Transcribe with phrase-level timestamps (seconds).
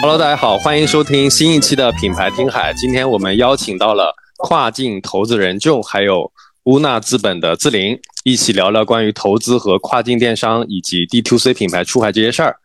[0.00, 2.72] Hello，大家好，欢迎收听新一期的品牌听海。
[2.74, 6.32] 今天我们邀请到了跨境投资人 Joe，还有
[6.64, 12.56] 乌纳资本的自林，一起聊聊关于投资和跨境电商以及 D to C 品牌出海这些事儿。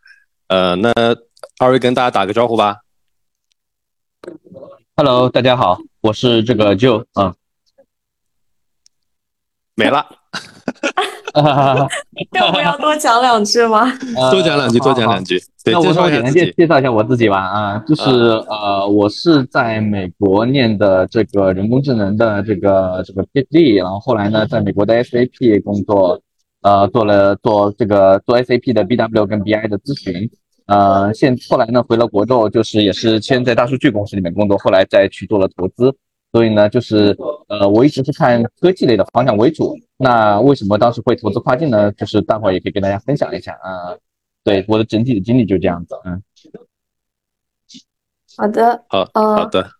[0.48, 0.92] 呃，那
[1.58, 2.78] 二位跟大家打个招呼吧。
[4.96, 7.34] Hello，大家好，我是这个 Joe 啊，
[9.74, 10.06] 没了，
[12.32, 13.92] 要不要多讲两句吗？
[14.30, 15.38] 多讲两句，多讲两句。
[15.64, 16.44] 对，那我介绍那我简单一下。
[16.44, 18.02] 介介绍一下我自己吧啊，就是
[18.48, 26.20] 呃，我是在美国念的这个人工智能的这个这个 PhD，然后后来呢，在美国的 SAP 工作，
[26.62, 30.30] 呃，做了做这个做 SAP 的 BW 跟 BI 的咨询，
[30.66, 35.94] 呃，现后来呢回了国之后，就是也是先在大数据公司里面工作，后来再去做了投资，
[36.34, 37.16] 所以呢，就是
[37.46, 39.78] 呃，我一直是看科技类的方向为主。
[39.96, 41.92] 那为什么当时会投资跨境呢？
[41.92, 43.94] 就是待会儿也可以跟大家分享一下啊。
[44.42, 46.20] 对，我的整体的经历就这样子，嗯。
[48.36, 49.70] 好的，好呃好的，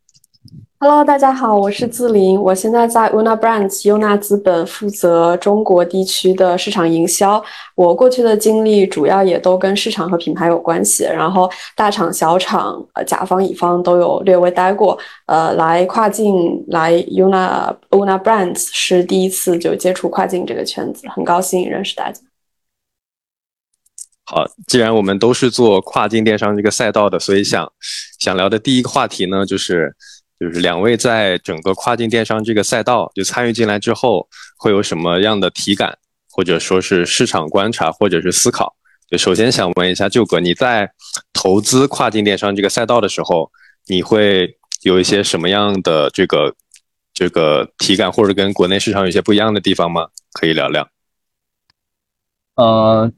[0.81, 7.43] Hello，大家好，我是自林，我现在在 Una Brands 优纳资本负责中国地区的市场营销。
[7.75, 14.99] 我过去的经历主要也都跟市场和品牌有关系，然后大厂、小厂、呃甲方、乙方都有略微待过。
[15.25, 22.21] 呃，来跨境来 Una Una Brands 是第一次就接触跨境这个圈子，很高兴认识大家。
[24.27, 27.71] 好，既然我们都是做跨境电商这个赛道的，所以想
[28.19, 29.95] 想聊的第一个话题呢，就是
[30.39, 35.97] 就是两位在整个跨境电商这个赛道就参与进来之后，会有什么样的体感，
[36.31, 38.75] 或者说是市场观察，或者是思考？
[39.09, 40.91] 就首先想问一下舅哥，你在
[41.33, 43.51] 投资跨境电商这个赛道的时候，
[43.87, 46.55] 你会有一些什么样的这个
[47.13, 50.09] 这个体感，或者跟国内市场有些不一样的地方吗？
[50.33, 50.89] 可以聊聊。
[52.57, 53.13] 呃，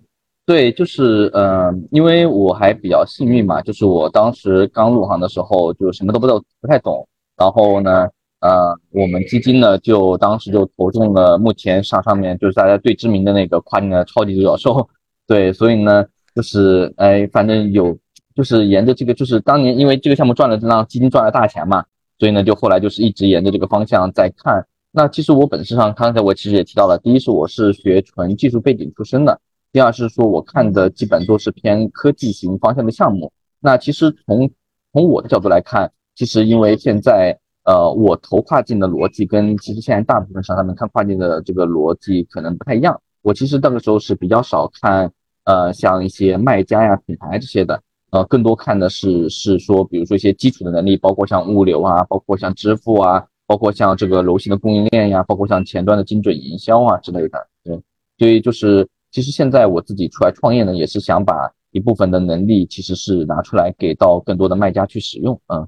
[0.47, 7.05] 对，就是呃，因为我还比较幸运嘛，就是我当时刚入行的时候就什么都不都，不太懂。
[7.37, 8.07] 然后呢，
[8.39, 14.89] 呃，我们基金呢就当时就投中了目前上上面就是大家最知名的那个跨境的超级独角兽。
[15.27, 17.99] 对，所以呢，就是哎，反正有
[18.37, 21.85] 就是沿着这个，就是当年因为这个项目赚了让基金赚了大钱嘛，
[22.21, 24.65] 所以呢，就后来就是一直沿着这个方向在看。
[24.93, 29.41] 那其实我本质上刚才我其实也提到了，第一是我是学纯技术背景出身的。
[29.77, 33.31] 第二是说，我看的基本都是偏科技型方向的项目。
[33.61, 34.51] 那其实从
[34.91, 42.99] 从我的角度来看，其实因为现在呃，我投跨境的逻辑跟其实现在大部分商他们看跨境的这个逻辑可能不太一样。
[43.21, 45.13] 我其实那个时候是比较少看
[45.45, 47.79] 呃像一些卖家呀、品牌这些的，
[48.13, 57.47] 呃，更多看的是是说，比如说一些基础的能力，包括像物流啊，包括像支付啊，包括像这个柔性的供应链呀，包括像前端的精准营销啊之类的。
[57.63, 57.79] 对，
[58.17, 58.89] 所以就是。
[59.17, 65.41] 其实现在我自己出来创业呢，也是想把一部分的能力，其实是拿出来给到更多的卖家去使用。
[65.47, 65.67] 嗯，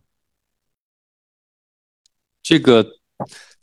[2.42, 2.87] 这个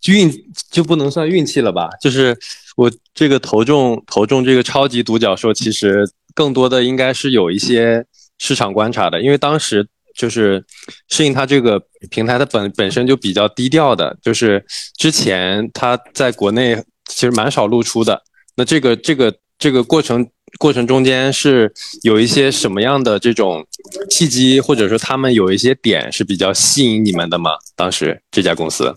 [0.07, 0.31] 运
[0.71, 1.87] 就不能算运气了吧？
[2.01, 2.35] 就是
[2.75, 6.03] 我这个投中投中这个超级独角兽，其实
[6.33, 8.03] 更多的应该是有一些
[8.39, 10.65] 市场观察的，因为当时就是
[11.09, 11.79] 适应它这个
[12.09, 14.65] 平台它本本身就比较低调的，就是
[14.97, 16.75] 之前它在国内
[17.07, 18.23] 其实蛮少露出的。
[18.55, 19.31] 那这个这个。
[19.57, 20.27] 这个过程
[20.59, 21.73] 过程中间是
[22.03, 23.65] 有一些什么样的这种
[24.09, 27.51] 契机，或者说他们有一些点是比较吸引你们的吗？
[27.75, 28.93] 当时这家公司，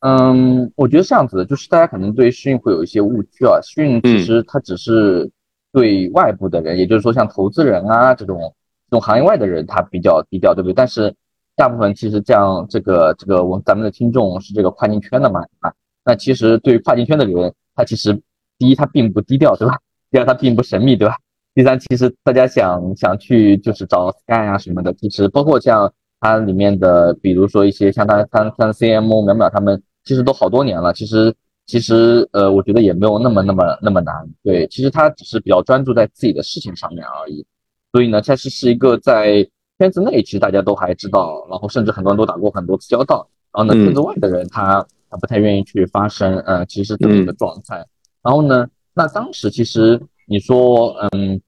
[0.00, 3.60] 嗯，我觉得是这样子的，就是大家可能对讯会有一些误区啊。
[3.62, 5.30] 讯其实它只是
[5.72, 8.54] 对外部的人，也就是说像投资人啊这种
[8.90, 10.74] 这种行业外的人，他比较低调，对不对？
[10.74, 11.14] 但是
[11.56, 15.72] 大部分其实这样这个这个我咱们的听众是这个跨境圈的嘛啊，
[16.04, 18.20] 那其实对于跨境圈的人，他其实。
[18.60, 19.78] 第一，它并不低调，对吧？
[20.10, 21.16] 第二，它并不神秘，对吧？
[21.54, 25.90] 第三，其实大家想想去就是找 Sky 啊什么的，其实包括像
[26.20, 30.92] 它里面的，比如说一些像它像像 CMO 淼淼他们，其实都好多年了。
[30.92, 31.34] 其实
[31.66, 34.14] 其实呃，我觉得也没有那么那么那么难。
[34.44, 37.44] 对，其实他只是比较专注在自己的事情上面而已。
[37.92, 39.44] 所以呢，它是是一个在
[39.78, 47.84] 圈子内其实大家都还知道，然后甚至很多人都打过很多次交道，然后呢，圈子外的人他他不太愿意去发声，呃，其实这么一个状态。
[48.22, 51.40] 然后呢，那当时其实你说，嗯，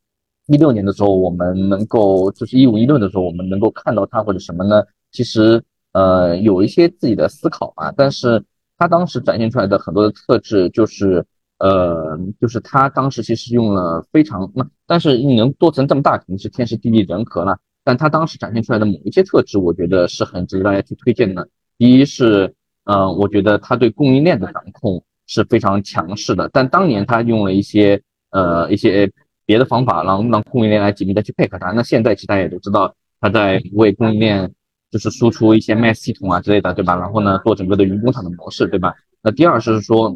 [0.46, 4.82] 一六年的时候，我们能够就是一五一六的时候，我们能够看到它或者什么呢？
[5.10, 8.42] 其实呃有一些自己的思考啊，但是
[8.78, 11.24] 它当时展现出来的很多的特质，就是
[11.58, 17.58] 呃就是它当时其实用了非常那，但是你能做成这么大，肯定是天时地利人和了。
[17.84, 21.46] 但它当时展现出来的某一些特质，我觉得是很值得大家去推荐的。
[21.76, 22.54] 第一是，
[22.84, 25.04] 呃，我觉得它对供应链的掌控。
[25.32, 27.98] 是非常强势的，但当年他用了一些
[28.32, 29.10] 呃一些
[29.46, 31.70] 别的方法，然后让供应链来紧密的去配合他。
[31.72, 34.52] 那现在其实大家也都知道，他在为供应链
[34.90, 36.96] 就是输出一些 m a s 系统啊之类的，对吧？
[36.96, 38.94] 然后呢，做整个的云工厂的模式，对吧？
[39.22, 40.14] 那第二是说，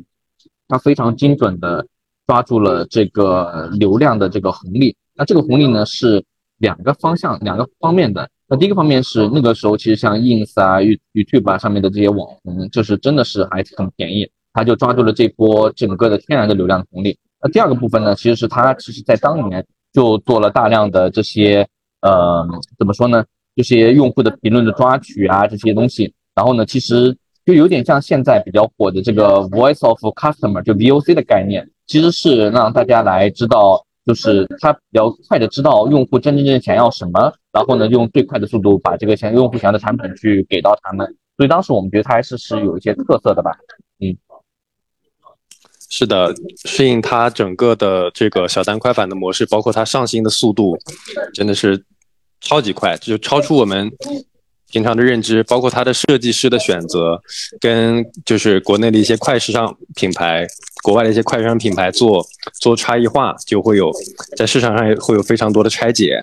[0.68, 1.86] 他非常精准的
[2.26, 4.94] 抓住了这个流量的这个红利。
[5.14, 6.22] 那这个红利呢是
[6.58, 8.28] 两个方向、两个方面的。
[8.48, 10.78] 那第一个方面是那个时候其实像 ins 啊、
[11.14, 17.16] YouTube 啊上面的这些网红，就是真的是还很便宜，他就抓住了这波整个的天然的流量红利。
[17.42, 19.62] 那第二个部分呢，其实是他其实在当年
[19.92, 21.68] 就做了大量的这些
[22.00, 22.42] 呃
[22.78, 23.22] 怎么说呢，
[23.54, 26.10] 这些用户的评论的抓取啊这些东西。
[26.34, 27.14] 然后呢，其实
[27.44, 33.84] 就有点像现在比较火的这个 Voice of Customer，就 VOC 的概念，其实是让大家来知道。
[34.06, 41.04] 就是他比较快的知道用户真真正正想要什么，然后呢，用最快的速度把这个想用户想要的产品去给到他们。
[41.36, 43.50] 所以当时我们觉得它还是是有一些特色的吧。
[43.98, 44.16] 嗯，
[45.96, 46.34] 是的，
[46.66, 50.76] 适应它整个的这个小单快返的模式，包括它上新的速度，
[51.32, 51.82] 真的是
[52.42, 53.90] 超级快，就超出我们。
[54.72, 57.18] 平常的认知，包括它的设计师的选择，
[57.60, 60.44] 跟就是国内的一些快时尚品牌，
[60.82, 62.22] 国外的一些快时尚品牌做
[62.60, 63.92] 做差异化，就会有
[64.36, 66.22] 在市场上也会有非常多的拆解。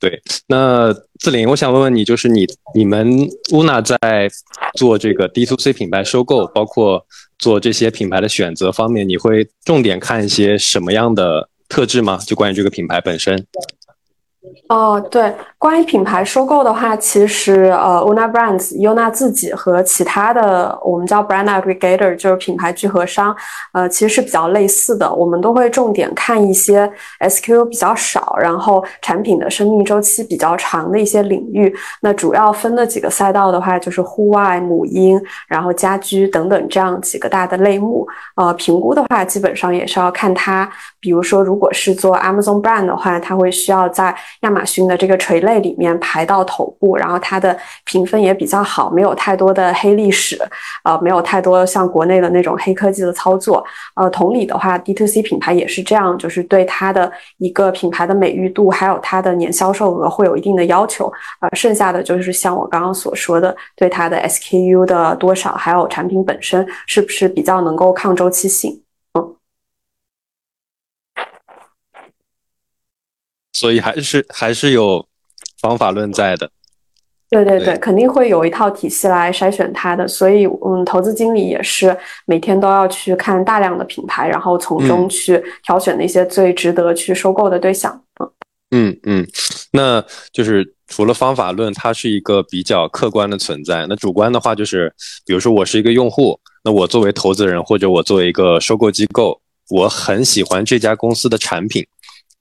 [0.00, 4.28] 对，那自林，我想问问你，就是你你们乌娜在
[4.76, 7.04] 做这个 D to C 品牌收购，包括
[7.38, 12.18] 做这些品牌的选择方面，你会重点看一些什么样的特质吗？
[12.26, 13.44] 就关于这个品牌本身。
[14.68, 23.34] 哦，对，关于品牌收购的话，其实呃，Una Brands、Una 自己和其他的我们叫 Brand Aggregator，就是品牌聚合商，
[23.72, 25.12] 呃，其实是比较类似的。
[25.12, 26.88] 我们都会重点看一些
[27.18, 31.74] SKU 比较少，然后产品的生命周期比较长的一些领域。
[32.02, 38.06] 那主要分的几个赛道的话，就是户外、母婴，然后家居等等这样几个大的类目。
[38.36, 40.70] 呃，评估的话，基本上也是要看它，
[41.00, 50.38] 比如说如果是做 Amazon Brand 的话，它会需要在亚马逊的这个垂类类里面排到头部，然后它的评分也比较好，没有太多的黑历史，
[50.84, 53.64] 呃，没有太多像国内的那种黑科技的操作。
[53.94, 61.10] 呃，同理的话，D to C 品牌也是这样，就是对它的一个品牌的美誉度，还有它的年销售额会有一定的要求。
[61.40, 68.82] 呃，剩下的就是像我刚刚所说的，对它的 SKU 的多少，还有产品本身是不是比较能够抗周期性。
[73.52, 75.04] 所以还是还是有
[75.60, 76.50] 方法论在的，
[77.30, 80.06] 对对对，肯定会有一套体系来筛选它的。
[80.08, 81.96] 所以，嗯，投资经理也是
[82.26, 88.02] 每天都要去看大量的品牌，然后从中去挑选那些最值得去收购的对象。
[88.70, 89.26] 嗯嗯，
[89.72, 93.86] 那就是除了方法论，它是一个比较客观的存在。
[93.88, 94.92] 那主观的话，就是
[95.26, 99.40] 比如说我是一个用户，那我作为投资人或者我作为一个收购机构，
[99.70, 101.86] 我很喜欢这家公司的产品。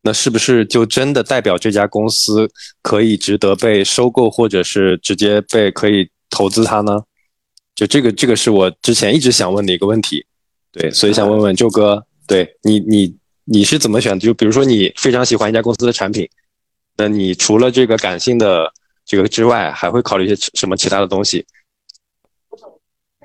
[0.02, 2.50] 那是不是就真的代表这家公司
[2.82, 7.02] 可以值得被收购，或者是直接被可以投资它呢？
[7.76, 10.26] 就这个，这个是我之前一直想问的一个问题。
[10.72, 13.16] 对，所以想问问周哥，对你，你
[13.46, 14.20] 你是怎么选？
[14.20, 16.28] 就比如说你非常喜欢一家公司的产品，
[16.96, 18.72] 那你除了这个感性的
[19.06, 21.46] 这个之外，还会考虑一些什么其他的东西？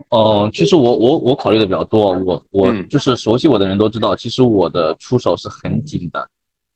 [0.09, 6.29] 嗯，其实我我我考虑的比较多，我我就是熟悉我的人都知道，其实我的出手是很紧的。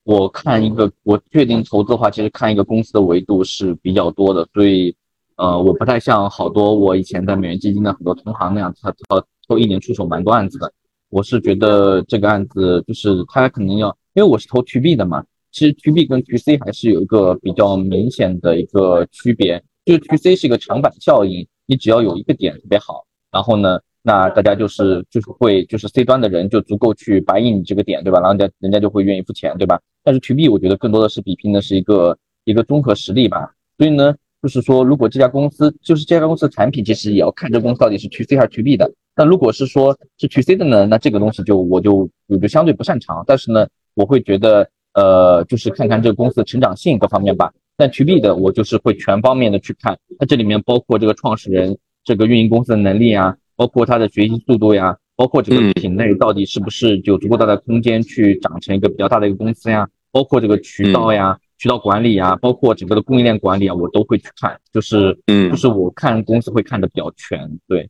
[0.07, 4.95] 我看一个，我确定投资的话，其实看一个公司的维度是比较多的，所以，
[5.35, 10.73] 呃，我不太像好多我以前在美元基金的很多同行那样，他他都一年出手蛮多案子的。
[11.09, 23.81] 我是觉得这个案子就是他肯定要，因为我是投 to B 的嘛，其实 to B 跟 to C 还是有一个比较明显的一个区别，就是 to C 是一个长板效应，你只要有一个点特别好，然后呢。
[24.09, 28.21] 那大家就是就是会就是 C 端的人就足够去白印你这个点，对吧？
[28.21, 29.81] 然后人家人家就会愿意付钱，对吧？
[30.07, 33.51] 但是 To B 我觉得更多的是比拼的是一个一个综合实力吧。
[33.77, 38.89] 所以呢，就是说如果这家公司就是这家公司的产品，其实也要看这公司到底是 To C 还是 To B 的。
[39.17, 43.25] 那如果是说是 To C 的呢，那这个东西就我就我就相对不擅长。
[43.27, 47.53] 但是呢，我会觉得呃，就是看看这个公司的成长性各方面吧。
[47.77, 53.37] 但 To B 的我就是会全方面的去看，它这里面包括这个创始人这个运营公司的能力啊。
[53.59, 59.89] 包括他的学习速度呀，包括这个品类到底是不是有足够大的空间去长成一个比较大的一个公司呀？
[60.17, 64.59] 包括这个渠道呀、渠道管理呀，包括整个的供应链管理啊，我都会去看。
[64.73, 67.87] 就是，嗯，就是我看公司会看的比较全，对。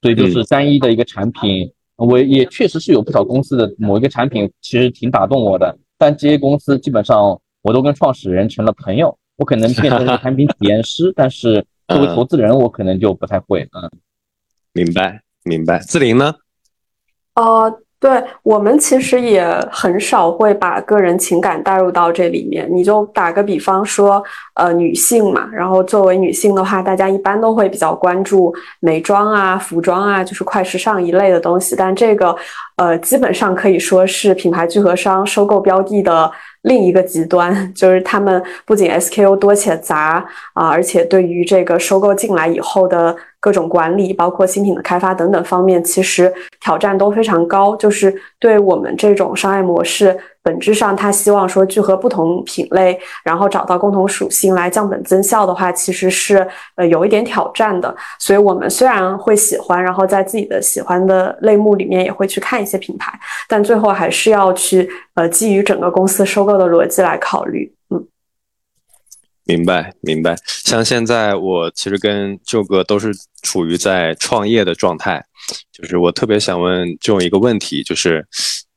[0.00, 13.90] 所以就是单一的一个产品，我也确实是有不少公司的某一个产品其实挺打动我的，但这些公司基本上我都跟创始人成了朋友，我可能变成了产品体验 师，但是作为投资人，我可能就不太会，嗯。
[14.72, 15.78] 明白，明白。
[15.80, 16.34] 志玲呢？
[17.34, 22.68] 呃，对我们其实也很少会把个人情感带入到这里面。
[22.70, 24.22] 你就打个比方说，
[24.54, 31.74] 呃，女性嘛，然后作为女性的话，大家一般都会比较关注美妆啊、服装啊，就是快时尚一类的东西。
[31.74, 32.36] 但这个，
[32.76, 36.30] 呃，基本上可以说是品牌聚合商收购标的的。
[36.66, 47.74] 另一个极端 就是他们不仅 SKU 多且杂啊，而且对于这个收购进来以后的各种管理，包括新品的开发等等方面，其实挑战都非常高。
[47.76, 50.16] 就是对我们这种商业模式。
[50.46, 57.92] 本质上，他希望说聚合不同品类，然后找到共同属性来降本增效的话，其实是呃有一点挑战的。
[58.20, 63.12] 所以，我们虽然会喜欢，然后在自己的喜欢的类目里面也会去看一些品牌，
[63.48, 67.74] 但最后还是要去呃基于整个公司收购的逻辑来考虑。
[67.90, 68.06] 嗯，
[69.46, 70.36] 明白明白。
[70.46, 73.12] 像现在我其实跟舅哥都是
[73.42, 75.24] 处于在创业的状态，
[75.72, 78.24] 就是我特别想问舅一个问题，就是。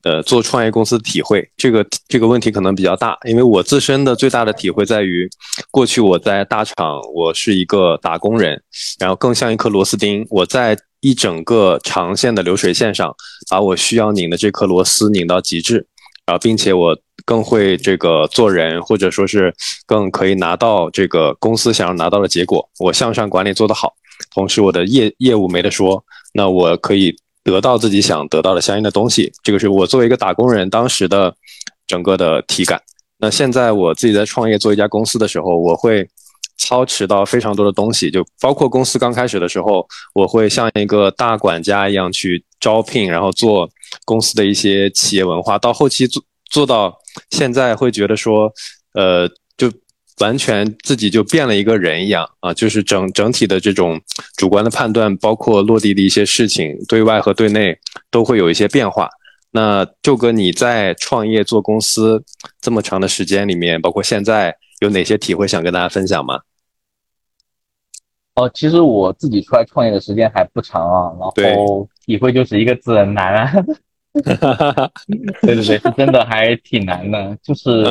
[0.03, 5.29] 呃，做创业公司体会这个这个问题可能比较大，因为我自身的最大的体会在于，
[5.71, 8.61] 过去我在大厂，我是一个打工人，
[8.97, 13.13] 然后更像一颗螺丝钉，我在一整个长线的流水线上，
[13.51, 15.85] 把我需要拧的这颗螺丝拧到极致，
[16.25, 19.53] 然后并且我更会这个做人，或者说是
[19.85, 23.93] 更可以拿到这个公司想要拿到的结果，我向上管理做得好，
[24.33, 26.01] 同时我的业业务没得说，
[26.33, 27.13] 那我可以。
[27.49, 31.33] 得到自己想得到的相应的东西，这个是我作为一个打工人当时的
[31.87, 32.81] 整个的体感。
[33.17, 36.07] 那现在我自己在创业做一家公司的时候，我会
[36.57, 43.69] 操持到非常多的东西，就包括公司刚开始的时候，我会像一个大管家一样去招聘，然后做
[44.05, 45.57] 公司的一些企业文化。
[45.57, 46.97] 到后期做做到
[47.29, 48.51] 现在，会觉得说，
[48.93, 49.29] 呃。
[49.59, 49.69] 就
[50.19, 53.99] 完全自己就变了一个人一样啊，就是整整体的这种
[54.35, 57.77] 主观的判断，包括落地的一些事情，对外和对内
[58.11, 59.09] 都会有一些变化。
[59.51, 62.23] 那舅哥，你在创业做公司
[62.61, 66.39] 这么长的时间里面，包括现在有哪些体会想跟大家分享吗？
[68.35, 73.51] 哦，其实我自己出来创业的时间还不长啊，然后体会就是一个字难啊。
[75.41, 77.83] 对对对，是真的还挺难的，就是。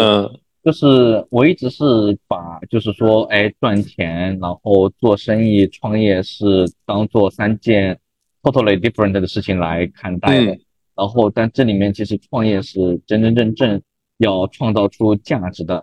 [0.69, 1.83] 就是我一直是
[2.27, 7.99] 把，就是说，哎，赚钱，然后做生意、创业是当做三件
[8.43, 10.59] totally different 的事情来看待的。
[10.95, 13.81] 然后，但这里面其实创业是真真正正
[14.19, 15.83] 要创造出价值的。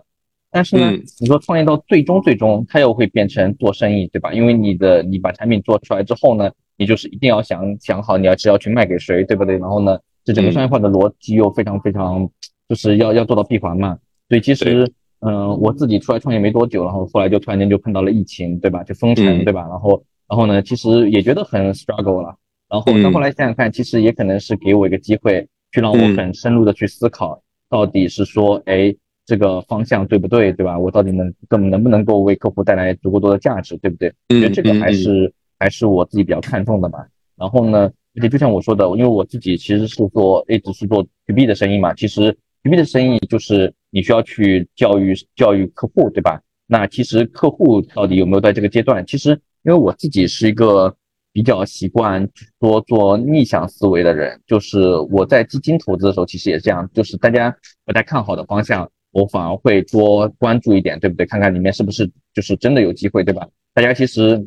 [0.52, 4.32] 但是呢，你说创业到最终最终，它又会变成做生意，对吧？
[4.32, 9.58] 因为你的你把产品做出来之后呢，你就是一定要想想好你要是要去卖给谁，对不对？
[9.58, 12.30] 然后呢，这整个商业化的逻辑又非常非常，
[12.68, 13.98] 就是要要做到闭环嘛。
[14.28, 14.90] 所以其实，
[15.20, 18.82] 嗯，我自己出来创业没多久，然后后来就突然间就碰到了疫情，对吧？
[18.82, 19.62] 就封城，对吧？
[19.68, 22.34] 然后，然后呢，其实也觉得很 struggle 了。
[22.68, 27.40] 然后到后来想想看，其实也可能是给我一个机会，去让我很深入的去思考，
[27.70, 28.92] 到底是说，哎，
[29.24, 30.76] 这个方向对不对，对吧？
[30.76, 34.12] 我到底能更能不能够为客户带来足够多的价值，对不对？
[34.30, 36.98] 我觉得这个还是还是我自己比较看重的嘛。
[37.36, 42.32] 然后呢，而且就像我说的，因为我自己其实是做一直是做 to B 的生意嘛，其实
[42.64, 43.72] to B 的生意就是。
[43.96, 46.38] 你需要去教育教育客户，对吧？
[46.66, 49.02] 那其实客户到底有没有在这个阶段？
[49.06, 49.30] 其实
[49.62, 50.94] 因为我自己是一个
[51.32, 61.24] 比较习惯多做逆向思维的人，就是我在基金投资的时候，其实也是这样，就是大家不太看好的方向，我反而会多关注一点，对不对？
[61.24, 63.48] 看看里面是不是就是真的有机会，对吧？
[63.72, 64.46] 大家其实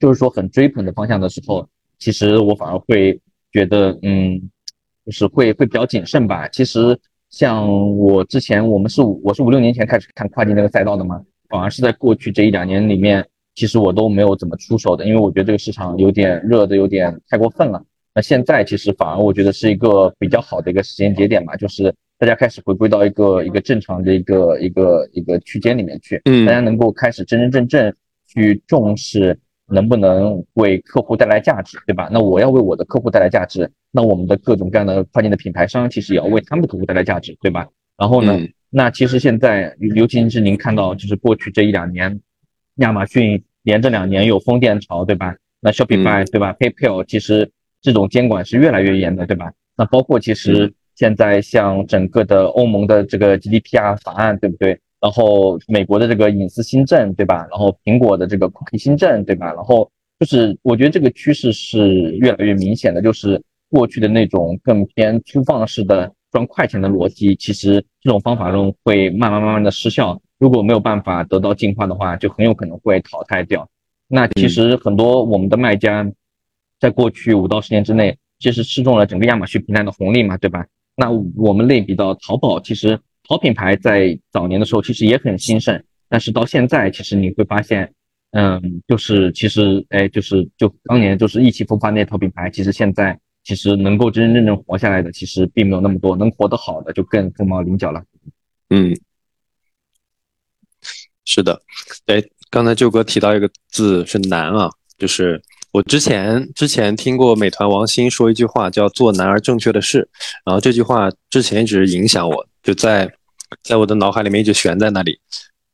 [0.00, 1.68] 就是说很追捧的方向的时候，
[2.00, 3.20] 其实我反而会
[3.52, 4.40] 觉得，嗯，
[5.06, 6.48] 就是会会比较谨慎吧。
[6.48, 6.98] 其实。
[7.32, 17.82] 像我之前，我们是我是五六年前开始看跨境这个赛道的嘛，反而是在过去这一两年里面，其实我都没有怎么出手的，因为我觉得这个市场有点热的有点太过分了。
[18.14, 27.94] 那现在其实反而我觉得是一个比较好的一个时间节点吧，就是大家开始回归到一个一个正常的一个一个一个区间里面去，嗯，大家能够开始真真正正
[28.26, 29.38] 去重视。
[29.66, 32.08] 能不能为客户带来价值，对吧？
[32.12, 37.68] 那我要为我的客户带来价值，那我们的各种各样的跨境的品牌商其实也要为他们的客户带来价值，对吧？
[37.96, 38.38] 然后呢，
[38.70, 42.20] 那其实现在，尤其是您看到，就是过去这一两年，
[42.76, 45.34] 亚马逊连着两年有风电潮，对吧？
[45.60, 47.50] 那 Shopify 对吧？PayPal 其实
[47.80, 49.52] 这种监管是越来越严的，对吧？
[49.76, 54.80] 那包括其实现在像整个的欧盟的这个 GDPR 法案，对不对？
[55.02, 57.44] 然后美国的这个隐私新政，对吧？
[57.50, 59.52] 然后苹果的这个 Cookie 新政，对吧？
[59.52, 59.90] 然后
[60.20, 70.18] 就是我觉得这个趋势是越来越明显的，就是过去的那种更偏粗放式的赚快钱的逻辑，其实这种方法论会慢慢慢慢的失效。
[70.38, 73.68] 如果没有办法得到进化的话，就很有可能会淘汰掉。
[74.06, 76.08] 那其实很多我们的卖家，
[76.78, 80.64] 在过去五到十年之内，其实吃中了整个亚马逊平台的红利嘛，对吧？
[80.94, 82.98] 那我们类比到淘宝，其实
[83.28, 87.92] 淘品牌在早年的时候其实也很兴盛，但是到现在，其实你会发现，
[88.32, 98.02] 嗯，就是其实，哎，就是就当年就是意气风发那淘品牌，其实现在其实能够真真正正活下来的，其实并没有那么多，能活得好的就更凤毛麟角了。
[98.70, 98.94] 嗯，
[101.24, 101.62] 是的，
[102.06, 105.40] 哎，刚才舅哥提到一个字是难啊，就是。
[105.72, 110.06] 我之前之前听过美团王兴说一句话，叫做难而正确的事。
[110.44, 113.10] 然后这句话之前一直影响我，就在
[113.62, 115.18] 在我的脑海里面一直悬在那里。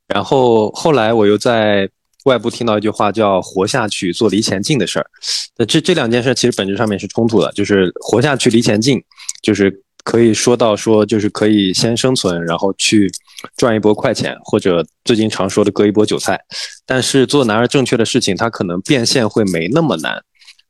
[0.07, 1.89] 然后后来我又在
[2.25, 5.05] 外部听到一句话，叫活下去做离钱近的事儿。
[5.57, 9.01] 那这这两件事其实本质上面是冲突的，就是活下去离钱近，
[9.41, 13.11] 就是可以说到说就是可以先生存，然后去。
[13.55, 16.37] 赚一波快钱，或者最近常说的割一波韭菜，
[16.85, 20.21] 但是做难而正确的事情，它可能变现会没那么难。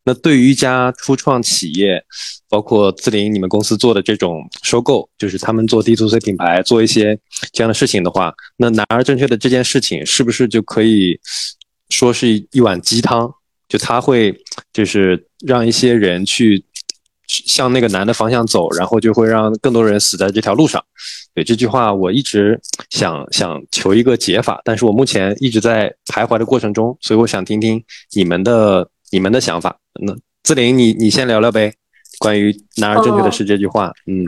[0.04, 2.02] 那对于一家初创企业，
[2.48, 7.18] 包括自林你们公司做的这种收购，就是他们做 D to C 品牌，做一些
[7.52, 11.18] 这样的事情的话，那难而正确的这件事情，是不是就可以
[11.88, 13.32] 说是一碗鸡汤？
[13.68, 14.34] 就他会
[14.72, 16.64] 就是让一些人去。
[17.32, 20.84] 向那个难的方向走，然后就会让更多人死在这条路上。
[21.32, 27.80] 对这句话，我一直想想求一个解法，但是我目前一直在徘徊的过程中，所以我想听听
[28.16, 29.78] 你们的你们的想法。
[30.00, 31.72] 那志玲，你你先聊聊呗，
[32.18, 33.92] 关于男儿正确的是这句话。
[34.06, 34.24] 嗯，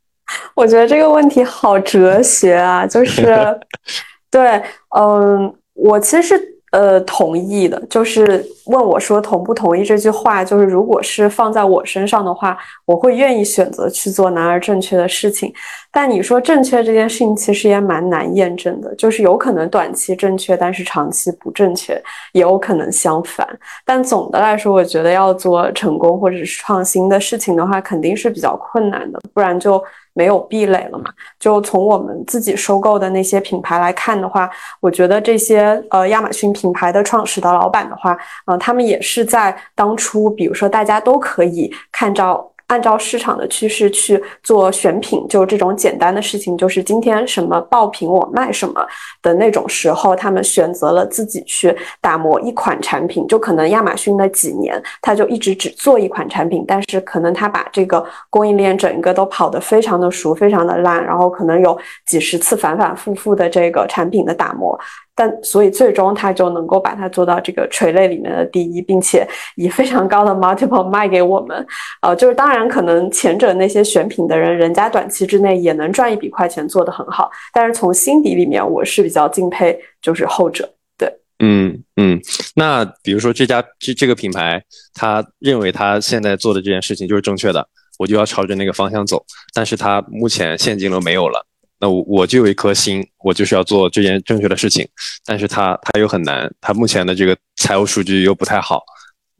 [0.54, 3.34] 我觉得这个问题好哲学啊，就是
[4.30, 4.62] 对，
[4.96, 6.53] 嗯，我其实是。
[6.74, 15.54] 呃，同意的，就是问我说同不同意这句话，就是如果是放在我身上的话，我会愿意选择去做难而正确的事情。
[15.92, 21.94] 但你说正确这件事情，其实也蛮难验证的，就是有可能短期正确，但是长期不正确，
[22.32, 23.46] 也有可能相反。
[23.84, 29.80] 但总的来说，我觉得要做成功或者是创新的事情的话，肯定是比较困难的，不然就。
[30.14, 31.12] 没有壁垒了嘛？
[31.38, 42.50] 就从我们自己收购的那些品牌来看的话，我觉得这些呃亚马逊品牌的创始的老板的话，呃，他们也是在当初，比如说大家都可以看到。
[42.66, 48.86] 按照市场的趋势去做选品，就这种简单的事情，就是今天什么爆品我卖什么
[49.22, 53.26] 的那种时候，他们选择了自己去打磨一款产品。
[53.26, 64.78] 就可能亚马逊那几年，他就一直只做一款产品，但是可能他把这个供应链整个都跑得非常的熟，非常的烂，然后可能有几十次反反复复的这个产品的打磨。
[65.14, 71.64] 但所以最终他就能够把它做到这个垂类里面的第一，并且以非常高的 multiple 卖给我们。
[72.02, 77.30] 呃，就是当然可能前者那些选品的人，人家短期之内也能赚一笔快钱，做得很好。
[77.52, 80.68] 但是从心底里面，我是比较敬佩就是后者。
[80.98, 82.20] 对，嗯嗯。
[82.56, 84.60] 那比如说这家这这个品牌，
[84.94, 87.64] 他认为他现在做的这件事情就是正确的，
[87.98, 89.24] 我就要朝着那个方向走。
[89.54, 91.46] 但是他目前现金流没有了。
[91.84, 94.88] 那我我就有一颗心，我就是要做这件正确的事情，
[95.26, 98.82] 但是他他又很难，他目前的这个财务数据又不太好，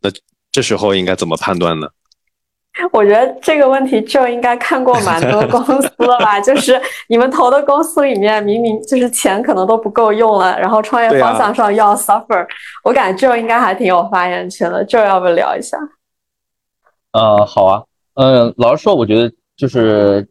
[0.03, 0.11] 那
[0.53, 1.89] 这时候应该怎么判断呢？
[2.93, 6.79] 我觉得这个问题就应该看过蛮多公司了吧， 就是
[7.09, 12.47] 你们投的公司里面，明明就是钱可能都不够用了，然后创业方向上又要 suffer，
[12.83, 15.79] 我感觉就应该还挺有发言权的，就要不聊一下？
[17.13, 17.83] 呃，好啊，
[18.17, 20.29] 呃，老实说，我觉得就是。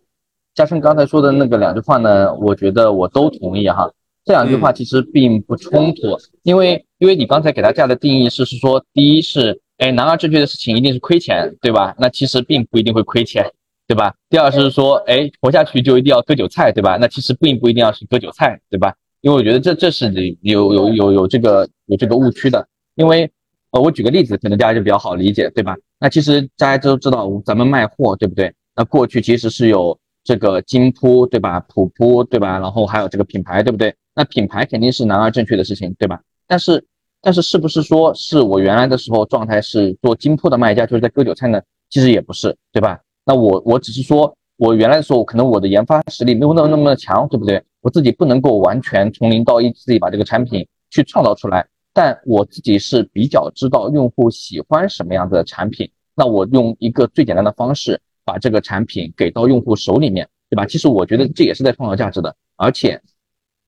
[0.55, 3.91] 加深刚才说的那个两句话呢，我觉得我都同意哈。
[4.23, 11.93] 这两句话其实并不冲突，因为因为你刚才给他这样的定义是是说，第一是哎男儿正确的事情一定是亏钱，对吧？
[11.97, 13.43] 那其实并不一定会亏钱，
[13.87, 14.13] 对吧？
[14.29, 16.97] 第二是说哎活下去就一定要割韭菜，对吧？
[17.01, 18.93] 那其实并不一定要是割韭菜，对吧？
[19.21, 23.29] 因为我觉得这这是有有有有这个有这个误区的，因为
[23.71, 25.75] 呃我举个例子，可能大家就比较好理解，对吧？
[25.99, 28.53] 那其实大家都知道咱们卖货，对不对？
[28.75, 29.99] 那过去其实是有。
[30.23, 31.59] 这个金铺对吧？
[31.67, 32.59] 普铺对吧？
[32.59, 33.93] 然后还有这个品牌对不对？
[34.15, 36.21] 那品牌肯定是难而正确的事情对吧？
[36.47, 36.85] 但是
[37.21, 41.61] 但是是不是说是我原来的时候状态是做金铺的卖家就是在割韭菜呢？
[41.89, 42.99] 其实也不是对吧？
[43.25, 47.63] 那我我只是说我原来的时候可能我的研发实力没有那么那么的强对不对？
[47.81, 57.99] 我自己不能够完全从零到一自己把这个产品去创造出来，但我自己是比较知道用户喜欢什么样的产品，那我用一个最简单的方式。
[58.25, 60.65] 把这个产品给到用户手里面，对吧？
[60.65, 63.01] 其实我觉得这也是在创造价值的，而且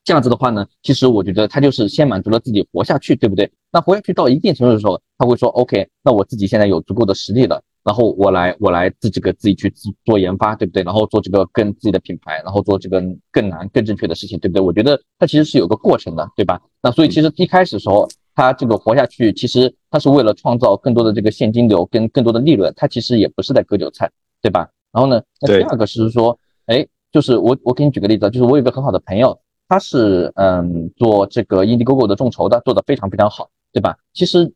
[0.04, 3.52] 这样子的话呢，其实我觉得他就是先满足了自己活下去，对不对？
[3.72, 9.74] 那活下去到一定程度的时候，他会说，OK，那我自己现在有足够的实力了，然后我来我来自己给自己去
[10.06, 10.84] 做研发，对不对？
[10.84, 14.62] 然后做这个跟自己的品牌，然后做这个更难更正确的事情，对不对？
[14.62, 16.62] 我觉得它其实是有个过程的，对吧？
[16.82, 24.12] 那所以其实一开始的时候，他这个活下去，其实他是为了创造更多的这个现金流跟更多的利润，他其实也不是在割韭菜，
[24.46, 24.70] 对吧？
[24.92, 29.36] 然后呢，那第二个是说，哎，就是我我给你举个例子，就是我有个很好的朋友，
[29.68, 33.98] 他是嗯做这个 Indiegogo 的众筹的，做的非常非常好，对吧？
[34.14, 34.54] 其实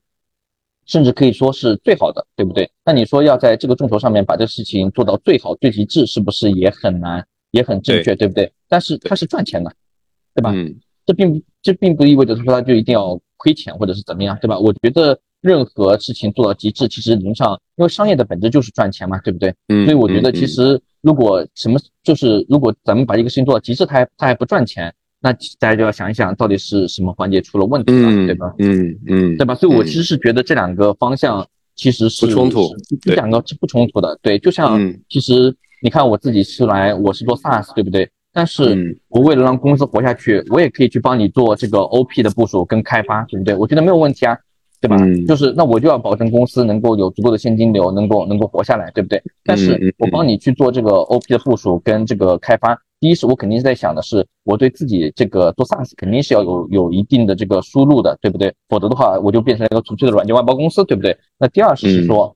[0.86, 2.70] 甚至可以说是最好的，对不对？
[2.86, 8.54] 那你说要在这个众筹上面把这事情做到最好最极致，是不是也很难，也很正确，对不对？
[8.68, 9.74] 但是他是赚钱的，
[10.36, 10.52] 对吧？
[10.54, 14.60] 嗯，这并不这并不意味着说他就一定要亏钱或者是怎么样，对吧？
[14.60, 19.54] 我觉得任何事情做到极致，其实理论上，因为商业的本质就是赚钱嘛，对不对？
[19.70, 24.94] 嗯，所以我觉得其实如果什么就是如果咱们把一个事情做到极致，它还它还不赚钱。
[25.22, 28.54] 那大家就要想一想，到底是什么环节出了问题了，对吧？
[28.60, 29.54] 嗯嗯，对吧？
[29.54, 34.18] 所以我其实是觉得这两个方向其实是不冲突，这两个是不冲突的。
[34.22, 38.10] 对，就像其实你看我自己是来，我是做 SaaS，对不对？
[38.32, 43.54] 但是我为了让公司活下去，我也可以去帮你做这个 OP 的部署跟开发，对不对？
[43.54, 44.38] 我觉得没有问题啊，
[44.82, 44.98] 对吧？
[45.28, 49.22] 就是那我就要保证公司能够有足够的现金流，能够能够活下来，对不对？
[49.44, 52.80] 但是我帮你去做这个 OP 的部署跟这个开发。
[53.02, 58.54] 第一是我肯定是在想的是，我对自己这个做 SaaS 肯定是要有有一定的这个输入的，对不对？
[58.68, 61.18] 否则的话，我就变成一个纯粹的软件外包公司，对不对？
[61.38, 62.36] 那第二是说，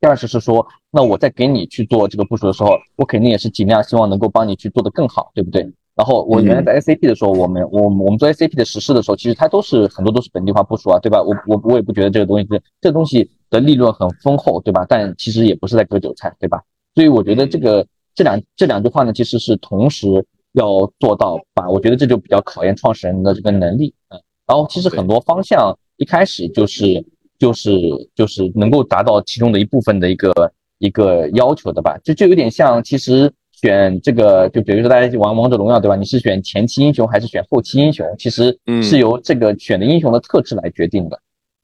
[0.00, 5.62] 第二是是说，那我在给你去做这个部署的时候，我肯定也是尽量希望能够帮你去做得更好，对不对？
[5.94, 11.22] 然后我原来在 SAP 的时候，我们我我们做 SAP 的实施的时候，其实它都是很多都是本地化部署啊，对吧？
[11.22, 14.84] 我我我也不觉得这个东西这这东西的利润很丰厚，对吧？
[14.88, 16.62] 但其实也不是在割韭菜，对吧？
[16.94, 17.86] 所以我觉得这个。
[18.16, 20.06] 这两这两句话呢，其实是同时
[20.52, 21.68] 要做到吧？
[21.68, 24.22] 我觉得这就比较考验创始人的这个能力，嗯。
[24.46, 27.04] 然后其实很多方向一开始就是
[27.40, 27.72] 就是
[28.14, 30.32] 就是能够达到其中的一部分的一个
[30.78, 31.98] 一个要求的吧？
[32.04, 35.96] 就就有点像，其实选这个，就比如说大家玩王者荣耀对吧？
[35.96, 38.06] 你是选前期英雄还是选后期英雄？
[38.18, 41.18] 其实是由这个选的英雄的特质来决定的，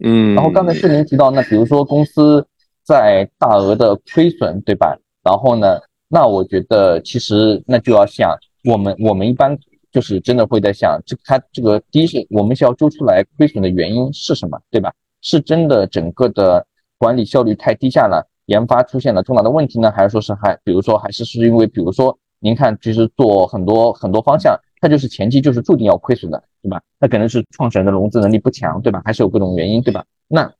[0.04, 0.34] 嗯。
[0.34, 2.46] 然后刚才是您提到，那比如说公司
[2.84, 4.96] 在大额的亏损对吧？
[5.22, 5.78] 然后呢？
[6.12, 9.56] 那我觉得其实那就要想我们我们一般
[9.92, 14.92] 就是真的会在想这它这个第一是我们是要揪出来亏损的原因是什么，对吧？
[15.22, 16.66] 是真的整个的
[16.98, 26.80] 管理效率太低下了，研发出现了重大的问题呢，还是说是还比如说还是是因为比如说您看其实做很多很多方向，它就是前期就是注定要亏损的，对吧？
[26.98, 29.00] 那可能是创始人的融资能力不强，对吧？
[29.04, 30.04] 还是有各种原因，对吧？
[30.28, 30.52] 那。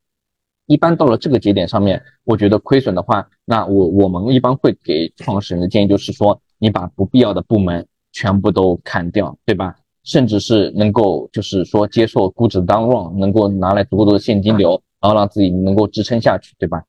[0.67, 9.75] 一般到了这个节点上面，我觉得亏损的话，那我我们一般会给创始人的建议就是说，你把不必要的部门全部都砍掉，对吧？
[10.05, 16.81] 甚至是能够就是说接受估值 down run，能够拿来足够多的现金流，然后让自己能够支撑下去，对吧？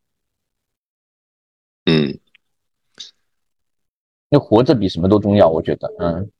[1.86, 2.18] 嗯，
[4.30, 6.30] 那活着比什么都重要，我觉得，嗯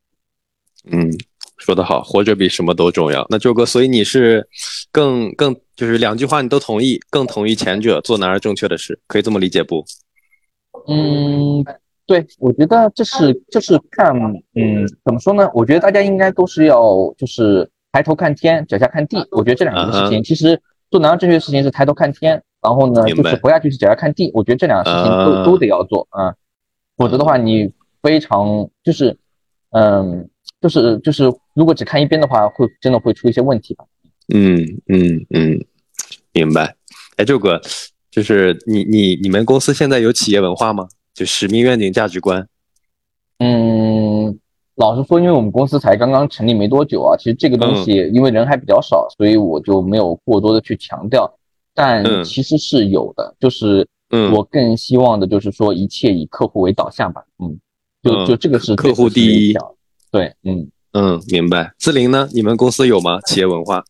[0.91, 1.13] 嗯。
[1.59, 3.25] 说得好，活着比什么都重要。
[3.31, 4.45] 那周哥，所以你是
[4.91, 9.85] 更更就是两句话你都同意，更同意前者做男儿正确的事，可以这么理解不？
[10.89, 11.65] 嗯，
[12.05, 14.13] 对，我觉得这是这是看，
[14.57, 15.49] 嗯，怎么说呢？
[15.55, 19.25] 我觉得大家应该都是要就是抬头看天，脚下看地。
[19.31, 24.31] 我觉得这两个事情，其实做男儿正确的事情是抬头看天，然后呢就是活下去是脚下看地。
[24.33, 26.35] 我觉得这两个事情都都得要做啊，
[26.97, 27.73] 否则的话你
[28.03, 29.19] 非常就是
[29.71, 30.29] 嗯。
[30.61, 33.85] 就是就是，如果只看一边的话，会真的会出一些问题吧？
[34.33, 35.59] 嗯嗯嗯，
[36.33, 36.77] 明白。
[37.17, 37.61] 哎，周哥，
[38.13, 40.87] 就是你你你们公司现在有企业文化吗？
[41.13, 42.47] 就使命、愿景、价值观？
[43.41, 44.39] 嗯，
[44.77, 51.29] 老实说，因为我们公司才刚刚成立没多久啊，其实这个东西因为人还比较少，所以我就没有过多的去强调。
[51.75, 53.87] 但其实是有的，就是
[54.33, 57.23] 我更希望的就是说，一切以客户为导向吧。
[57.39, 57.59] 嗯，
[58.03, 59.55] 就就这个是客户第一。
[60.11, 61.73] 对，嗯嗯，明白。
[61.79, 62.29] 志玲呢？
[62.33, 63.19] 你们公司有吗？
[63.23, 63.83] 企业文化？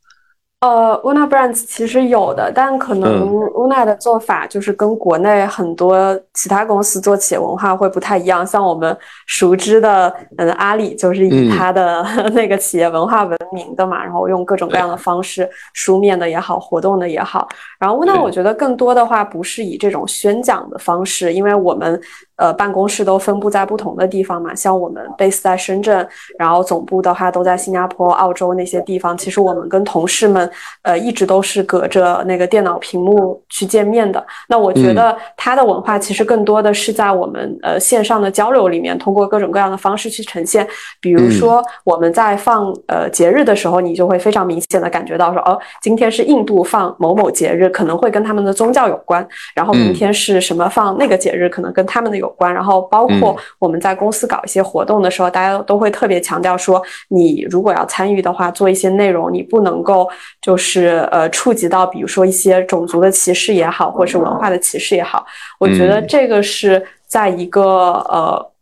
[0.62, 8.46] 呃，Una Brands 其实有的，但可能 Una 的做法就是跟国内很多其他公司做企业文化会不太一样。
[8.46, 8.96] 像我们
[9.26, 17.48] 熟知的，嗯，阿里就是以它的 那个企业文化闻名的嘛，然后用各种各样的方式，书面的也好，活动的也好。
[17.80, 22.00] 然后 Una 我觉得更多的话不是以这种宣讲的方式，因为我们。
[22.42, 26.04] 呃，办公室都分布在不同的地方嘛，像我们 base 在深圳，
[26.36, 29.16] 然后总部的话都在新加坡、澳洲那些地方。
[29.16, 30.50] 其实我们跟同事们，
[30.82, 34.26] 呃，一直都是隔着那个电脑屏幕去见面的。
[34.48, 40.66] 那我觉得它的文化其实更多的是在我们呃线上的交流里面，通过各种各样的方式去呈现。
[41.00, 49.22] 比如说我们在放呃节日的时候，你就会非常明显的感觉到说，哦，今天是印度放某某节日，可能会跟他们的宗教有关；
[49.54, 52.31] 然后明天是什么放那个节日，可能跟他们的有。
[52.32, 52.52] 关。
[52.52, 60.08] 然后包括我们在公司搞一些活动的时候，大家都会特别强调说，你如果要参与的话，做一些内容，你不能够
[60.40, 65.24] 就是呃触及到，比如说一些种族的歧视也好，或者是文化的歧视也好。
[65.58, 67.62] 我觉得这个是在一个
[68.08, 68.52] 呃。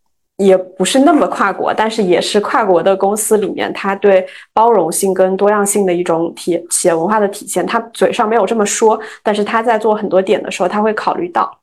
[0.40, 7.66] 也不是那么跨国，但是也是跨国的公司里面，他对包容性跟多样性的一种体企业文化的体现。
[7.66, 11.59] 他嘴上没有这么说，但是他在做很多点的时候，他会考虑到。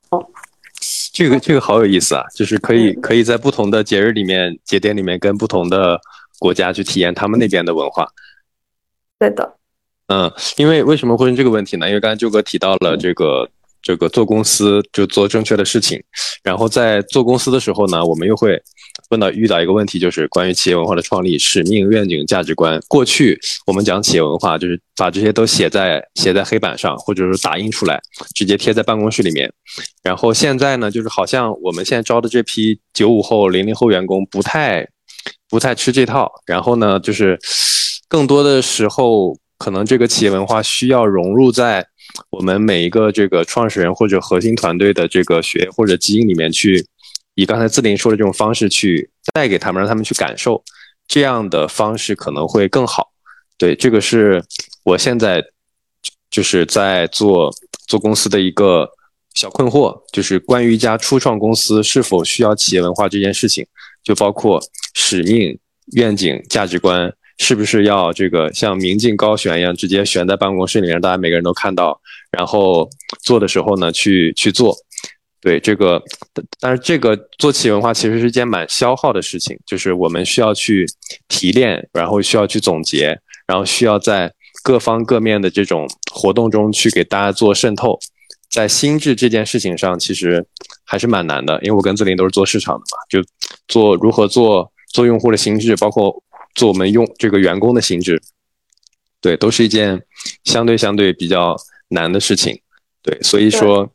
[1.26, 6.00] 哦，这个这个好有意思啊，就是可以可以在不同的节日里面、节点里面，跟不同的
[6.40, 8.08] 国家去体验他们那边的文化。
[9.18, 9.56] 对的。
[10.08, 11.88] 嗯，因为为什么会问这个问题呢？
[11.88, 13.50] 因为刚才舅哥提到了这个。
[13.80, 16.04] 这个做公司就做正确的事情，
[16.44, 18.62] 然后在做公司的时候呢，我们又会
[19.10, 22.80] 问到遇到一个问题，就是关于企业文化的创立、使命、愿景、价值观。
[22.88, 28.00] 过去我们讲企业文化，就是把这些都写在写在黑板上，或者是打印出来，
[28.36, 29.52] 直接贴在办公室里面。
[30.04, 34.88] 然后现在呢，就是好像我们现在招的这批九五后、零零后员工不太
[35.50, 36.32] 不太吃这套。
[36.46, 37.40] 然后呢，就是
[38.08, 41.88] 更多的时候，可能这个企业文化需要融入在。
[42.32, 46.84] 我们每一个这个创始人或者核心团队的这个血或者基因里面去，
[47.38, 50.64] 以刚才自林说的这种方式去带给他们，让他们去感受，
[51.08, 53.12] 这样的方式可能会更好。
[53.60, 54.44] 对，这个是
[54.84, 55.44] 我现在
[56.32, 57.54] 就是在做
[57.88, 58.90] 做公司的一个
[59.36, 63.64] 小困惑，就是关于一家初创公司是否需要企业文化这件事情，
[64.04, 64.60] 就包括
[64.96, 65.56] 使命、
[65.94, 67.14] 愿景、价值观。
[67.40, 72.02] 是不是要这个像明镜高悬一样，直接悬在办公室里，让大家每个人都看到？
[72.32, 72.90] 然后
[73.22, 74.76] 做的时候呢，去去做。
[75.42, 76.02] 对这个，
[76.60, 80.86] 但是这个做企业文化其实是一件蛮消耗的事情，就是我们需要去
[81.28, 87.98] 提炼，然后需要去总结，然后需要在各方各面的这种活动中去给大家做渗透。
[88.50, 90.46] 在心智这件事情上，其实
[90.86, 93.22] 还是蛮难的，因为我跟子林都是做市场的嘛，就
[93.68, 96.24] 做如何做做用户的心智，包括。
[96.56, 98.20] 做我们用这个员工的心智，
[99.22, 100.02] 对，都是一件
[100.44, 101.56] 相对相对比较
[101.90, 102.60] 难的事情，
[103.04, 103.88] 对，所以说，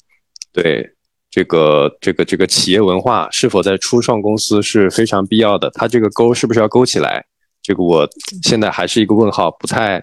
[0.52, 0.91] 对
[1.32, 7.24] 这个这个这个企业文化是否在初创公司是非常必要的，它这个勾是不是要勾起来？
[7.62, 8.06] 这个我
[8.42, 9.98] 现在还是一个问号，不太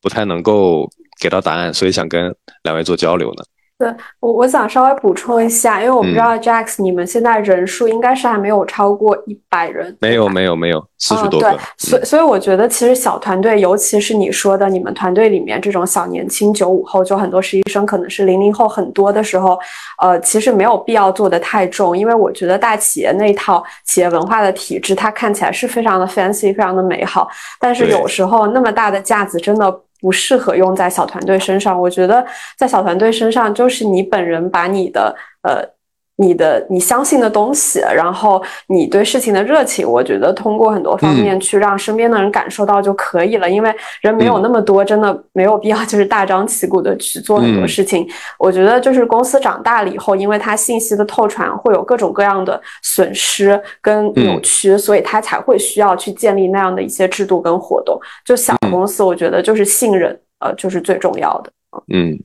[0.00, 0.88] 不太能够
[1.20, 3.42] 给到答案，所以想跟两位做交流呢。
[3.78, 3.88] 对
[4.18, 11.52] 我，我想稍微补充一下，因为我不知道 Jax，你们现在人数应该是还没有超过一百人，没有，没有，没有，四十多个。
[11.52, 19.56] 对，所所以我觉得其实小团队，尤其是你说的，你们团队里面这种小年轻九五后，就很多实习生可能是零零后很多的时候，
[20.02, 27.28] 呃，其实没有必要做的太重，因为我觉得大企业那一套企业文化的体制，它看起来是非常的 fancy，非常的美好，
[27.60, 29.82] 但是有时候那么大的架子真的。
[30.00, 31.80] 不适合用在小团队身上。
[31.80, 35.77] 我觉得在小团队身上，就是你本人把你的呃。
[36.20, 43.48] 你的你相信的东西，然后你对事情的热情，我觉得通过很多方面去让身边的人感受到就可以了。
[43.48, 48.04] 因为人没有那么多，真的没有必要就是大张旗鼓的去做很多事情。
[48.36, 57.96] 我觉得就是公司长大了以后，因为它信息的透传会有各种各样的损失跟扭曲，所以它才会需要去建立那样的一些制度跟活动。
[58.24, 61.52] 就小公司，我觉得就是信任，呃，就是最重要的。
[61.92, 62.18] 嗯，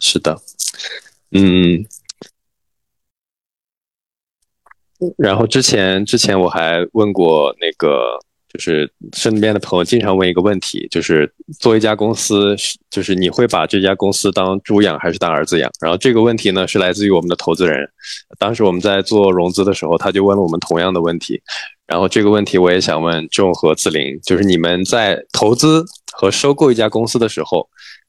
[0.00, 0.36] 是的。
[1.32, 1.84] 嗯，
[5.18, 12.56] 然后之前之前我还问过那个，就是身边的朋友经常问一个问题，就是做一家公司，
[12.90, 15.70] 就是你会把这家公司当猪养还是当儿子养？
[15.80, 17.86] 然后这个问题呢是来自于我们的投资人，
[18.38, 21.42] 当时我们在做融资的时候，他就问了我们同样的问题。
[21.86, 27.68] 然后这个问题我也想问仲和紫林，就是你们在投资和收购一家公司的时候，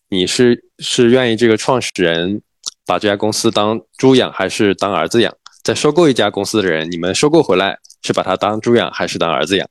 [0.09, 2.41] 你是是愿意这个创始人？
[2.85, 5.35] 把这家公司当猪养还是当儿子养？
[5.61, 9.67] 在收购一家公司的人，你们收购回来是把它当猪养还是当儿子养？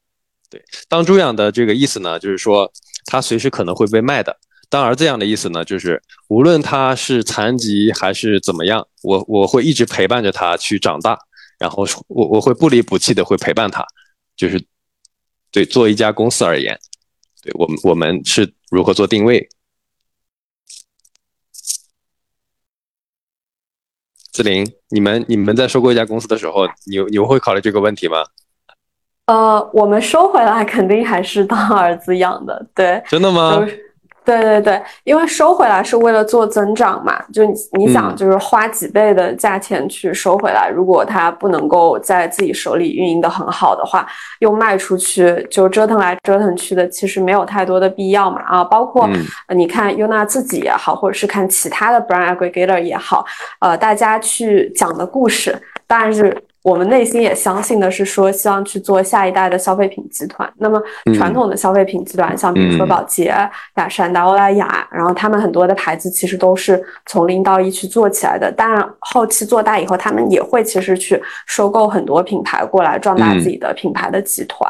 [0.51, 2.70] 对，当猪养的这个意思呢，就是说
[3.07, 4.31] 它随时可能会被卖的；
[4.68, 11.18] 当儿子养的意思呢，就是无论他是残疾还是怎么样，我我会一直陪伴着他去长大，
[11.59, 13.83] 然后我我会不离不弃的会陪伴他。
[14.37, 14.62] 就是
[15.51, 16.79] 对做一家公司而言，
[17.42, 19.49] 对我们我们是如何做定位？
[24.37, 28.18] 思玲，你们你们在收购一家公司的时候，你你们会考虑这个问题吗？
[29.27, 33.03] 呃，我们收回来肯定还是当儿子养的，对。
[33.09, 33.66] 真的吗？
[34.27, 44.05] 对对对，因为收回来是为了做增长嘛，就你你想就是花几倍的价钱去收回来，如果它不能够在自己手里运营的很好的话，
[44.41, 49.09] 又卖出去就折腾来折腾去的，其实没有太多的必要嘛啊，包括
[49.55, 53.25] 你看优娜自己也好，或者是看其他的 brand aggregator 也好，
[53.61, 56.37] 呃，大家去讲的故事，当然是。
[56.66, 60.52] 我们内心也相信的是说，希望去做下一代的消费品集团。
[60.59, 60.83] 那么
[61.14, 63.26] 传统的消费品集团，像比如说宝洁、
[63.76, 68.50] 雅诗兰黛、欧莱雅，然后他们很多的牌子其实都是从零到一去做起来的。
[68.50, 74.68] 当然，后期做大以后，他们也会其实去收购很多品牌过来壮大自己的品牌的集团。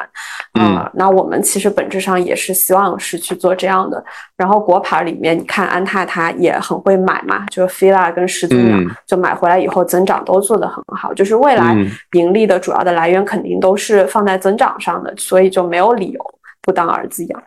[0.59, 4.03] 嗯，那我们其实本质上也是希望是去做这样的。
[4.37, 11.77] 然后国牌里面，你看安踏它也很会买嘛，就是 fila 跟始祖鸟，就买回来以后增长都做得很好，就是未来。
[12.13, 16.21] 盈利的主要的来源肯定都是放在增长上的，所以就没有理由
[16.63, 17.43] 不当儿子养。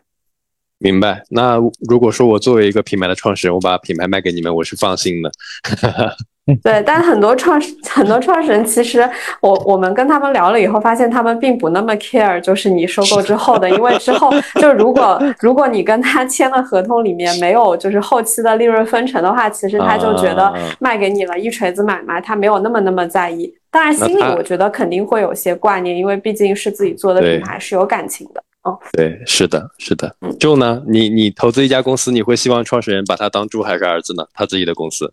[0.78, 1.22] 明白。
[1.30, 1.58] 那
[1.90, 5.32] 如果说我作为一个品牌的创始人，我把品牌卖给你们，我是放心的。
[6.64, 9.08] 对，但很多创始 很多创始人，其实
[9.42, 23.54] 我我们跟他们聊了以后，发现他们并不那么 care，就是你收购之后的，因为之后就如果如果你跟他签的合同里面没有就是后期的利润分成的话，其实他就觉得卖给你了一锤子买卖，他没有那么那么在意。
[23.72, 28.44] 当然心里我觉得肯定会有些挂念，因为毕竟是自己做的品牌，是有感情的。
[28.64, 30.14] 哦，对，是的，是的。
[30.40, 34.26] 就呢，你你投资一家公司，你会希望创始人把他当猪还是儿子呢？
[34.34, 35.10] 他自己的公司。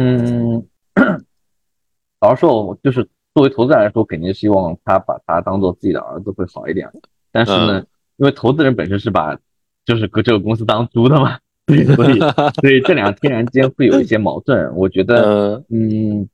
[0.00, 0.64] 嗯，
[2.20, 3.02] 老实说，我就是
[3.34, 6.88] 作为投资人来说，肯定希望他把他当做自己的儿子会好一点。
[7.32, 7.84] 但是呢，
[8.16, 9.36] 因为投资人本身是把
[9.84, 11.76] 就是搁这个公司当猪的嘛，所
[12.08, 12.18] 以
[12.62, 14.72] 所以这两天然间会有一些矛盾。
[14.76, 16.28] 我觉得，嗯，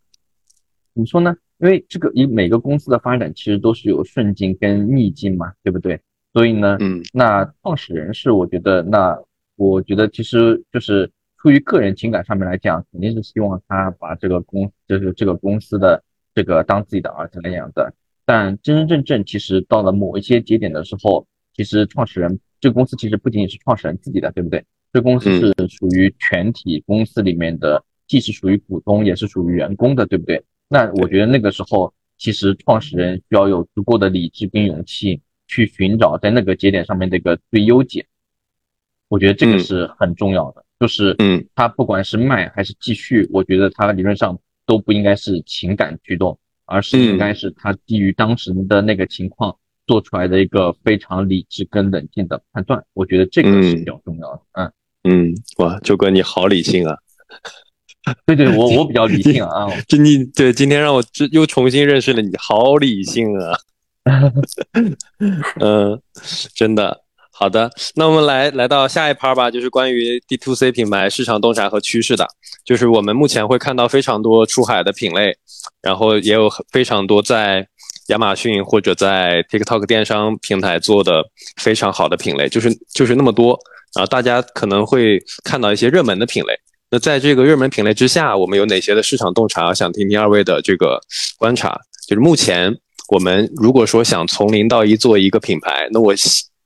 [0.93, 1.35] 怎么说呢？
[1.59, 5.99] 因为这个以每个公司的发展其实都是有顺境跟逆境嘛，对不对？
[6.35, 9.19] 所以呢，嗯，那创始人是我觉得，那
[9.57, 11.11] 我觉得其实就是。
[11.45, 16.03] 出于个人情感上面来讲，肯定是希望他把这个公，就是这个公司的
[16.35, 17.93] 这个当自己的儿子那样的。
[18.25, 24.65] 但真真正正，其实到了某一些节点的时候，其实创始人这个公司其实不仅仅是创始人自己的，对不对？
[24.91, 30.43] 这公司是属于全体公司里面的，既是属于股东，也是属于员工的，对不对？
[30.69, 38.07] 那我觉得那个时候，其实创始人需要有足够的理智跟勇气，去寻找在那个节点上面的一个最优解。
[39.09, 40.64] 我觉得这个是很重要的。
[40.81, 49.57] 就是，嗯，他不管是卖还是继续，我觉得他理论上都不应该是情感驱动，而是应该是他基于当时的那个情况
[49.87, 52.85] 做出来的一个非常理智跟冷静的判断。
[52.93, 54.43] 我觉得这个是比较重要的。
[54.53, 54.73] 嗯
[55.07, 56.97] 嗯，哇，周哥你好理性啊！
[58.27, 59.67] 对对，我 我比较理性啊。
[59.87, 63.57] 这你对今天让我这又重新认识了你，好理性啊。
[65.61, 66.01] 嗯，
[66.55, 67.04] 真的。
[67.37, 72.25] 好的，那我们来来到下一趴吧，就是关于 D to C 品牌市场洞察和趋势的。
[72.65, 75.37] 就是我们目前会看到非常多出海的品类，
[75.83, 77.67] 然后也有非常多在
[78.07, 81.25] 亚马逊或者在 TikTok 电商平台做的
[81.61, 83.59] 非常好的品类，就是就是那么多
[83.95, 84.07] 啊。
[84.07, 86.55] 大家可能会看到一些热门的品类。
[86.89, 89.75] 那在这个热门品类之下，我们有哪些的市场洞察？
[89.75, 91.01] 想听听二位的这个
[91.37, 91.77] 观察。
[92.07, 92.73] 就是目前
[93.09, 96.15] 我们如果说想从零到一做一个品牌，那我。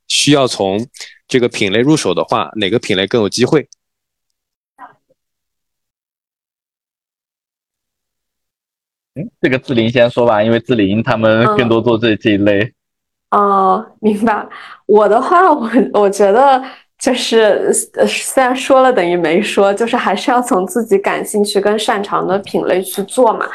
[0.09, 0.85] 需要从
[1.29, 3.69] 这个品类入手的话，哪个品类更有机会？
[9.15, 12.73] 嗯，这个志玲先说吧，因为志玲他们更多做这这一类。
[13.31, 14.49] 哦，明白。
[14.87, 16.63] 我的话，我我觉得
[16.99, 23.47] 就是虽然说了等于没说，就是还是要从自己感兴趣跟擅长的品类去做嘛。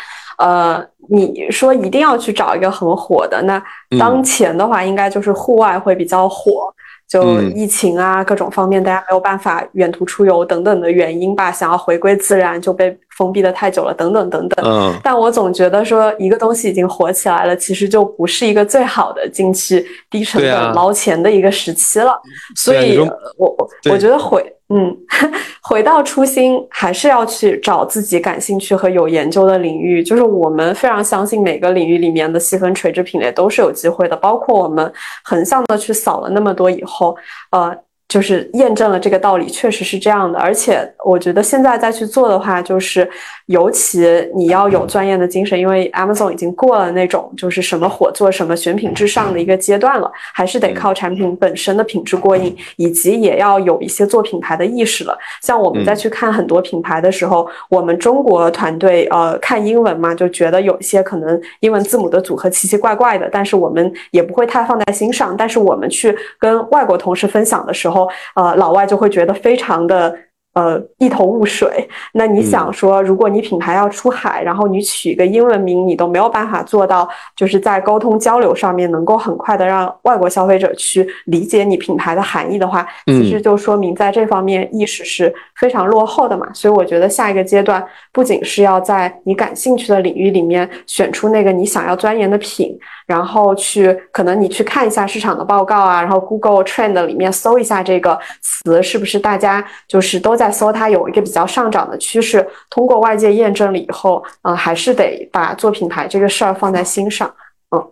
[0.43, 3.63] 呃，你说一定要去找一个很火的，那
[3.97, 6.73] 当前的话，应该就是户外会比较火。
[7.07, 14.65] 就疫情啊，各种方面，大家没有办法远途出游等等的原因吧，想要回归自然就被封闭的太久了，等等等等。
[14.65, 22.19] 嗯，但我总觉得说一个东西已经火起来了，其实就不是一个最好的进去低成本捞钱的一个时期了。
[22.55, 22.97] 所以，
[23.37, 23.55] 我
[23.91, 24.95] 我觉得回嗯
[25.61, 30.03] 回到初心，还是要去找自己感兴趣和有研究的领域。
[30.03, 34.91] 就是我们非常相信每个领域里面的细分垂直品类都是有机会的，包括我们
[35.23, 37.15] 横向的去扫了那么多以后。
[37.51, 37.75] 呃，
[38.13, 40.37] 就是验证了这个道理，确实是这样的。
[40.37, 43.09] 而且我觉得现在再去做的话，就是
[43.47, 55.17] 尤其你要有专业的精神，因为 Amazon 已经过了那种就是什么火做什么选品至上的一个阶段了，还是得靠产品本身的品质过硬，以及也要有一些做品牌的意识了。
[55.41, 65.35] 像我们再去看很多品牌的时候，我们中国团队呃看英文嘛，就觉得有一些可能英文字母的组合奇奇怪怪的，但是我们也不会太放在心上。
[65.35, 70.15] 但是我们去跟外国同事分享的时候，候，呃，老外就会觉得非常的。
[70.55, 71.89] 呃，一头雾水。
[72.13, 85.33] 那你想说，如果你品牌要出海，然后你取一个英文名，你都没有办法做到，就是在沟通交流上面能够很快的让外国消费者去理解你品牌的含义的话，其实就说明在这方面意识是
[85.63, 86.51] 非常落后的嘛。
[86.53, 92.77] 所以我觉得下一个阶段不仅是要在你感兴趣的领域里面选出那个你想要钻研的品。
[93.05, 102.45] 然后去，可能你去看一下市场的报告啊，然后 Google Trend 里面搜一下这个词，是不是大家就是都在搜它有一个比较上涨的趋势？
[102.69, 107.31] 通过外界验证了以后，嗯，还是得把做品牌这个事儿放在心上。
[107.75, 107.91] 嗯，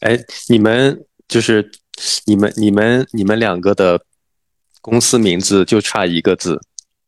[0.00, 0.16] 哎，
[0.48, 1.68] 你们就是
[2.26, 4.00] 你们你们你们两个的
[4.86, 6.58] 公司名字就差一个字，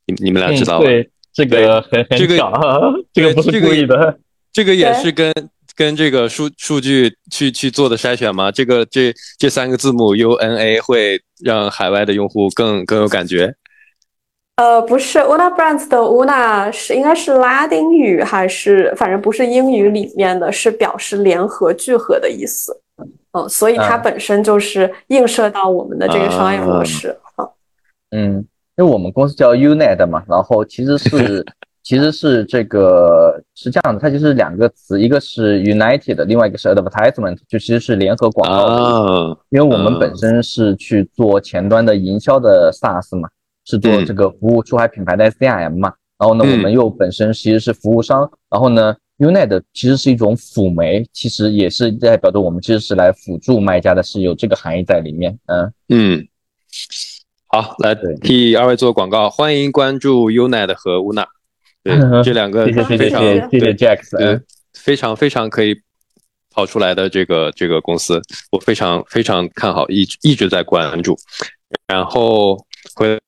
[0.06, 0.84] 你你们俩知道吗？
[0.84, 2.52] 对，这个很很巧，
[3.14, 4.18] 这个不是故意的，
[4.52, 5.32] 这个也是跟。
[5.76, 8.50] 跟这个数数据去去做的筛选吗？
[8.50, 13.54] 这个这这三个字母 U N A 会让海外的用户更更有感觉？
[14.56, 22.76] 呃，不是，Una Brands 的 Una 是应该是拉丁语还是反正不是英语里面的是表示联合聚合的意思。
[23.30, 27.16] 嗯，所以它本身就是映射到我们的这个商业模式。
[28.10, 28.36] 嗯，
[28.76, 31.44] 因为我们公司叫 Unet 嘛，然后其实是。
[31.84, 39.38] 其实是这个是这样的，它就是两个词，一个是 united，另外一个是 advertisement，就其实是联合广告。
[39.48, 43.26] 因为我们本身是去做前端的营销的 SaaS 嘛，
[43.64, 45.94] 是做这个服务出海品牌的 CRM 嘛。
[46.18, 48.30] 然后呢，我们又本身其实是服务商。
[48.50, 55.38] 然后呢，Unet 其实是一种辅媒，其实也是代表着我们其实是来辅助卖家的，是有这个含义在里面。
[55.46, 56.28] 嗯嗯，
[57.50, 61.24] 好，来替二位做广告，欢迎关注 Unet 和 Una
[61.82, 61.96] 对。
[62.22, 64.42] 这两个非常谢谢 Jack，
[64.74, 65.74] 非常非常可以
[66.50, 68.20] 跑出来的这个这个公司，
[68.52, 71.18] 我非常非常看好，一一直在关注。
[71.86, 72.54] 然后
[72.94, 73.18] 回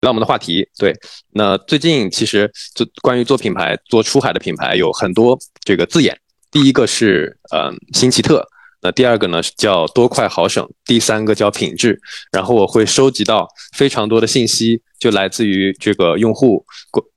[0.00, 0.94] 到我们的话题，对，
[1.34, 6.18] 那最近其实做关于做品牌、做出海的品牌有很多这个字眼，
[6.50, 8.48] 第一个是嗯新奇特。
[8.80, 12.00] 那第二个呢叫多快好省，第三个叫品质。
[12.30, 16.64] 然后我会收集到非常多的信息，就来自于这个用户，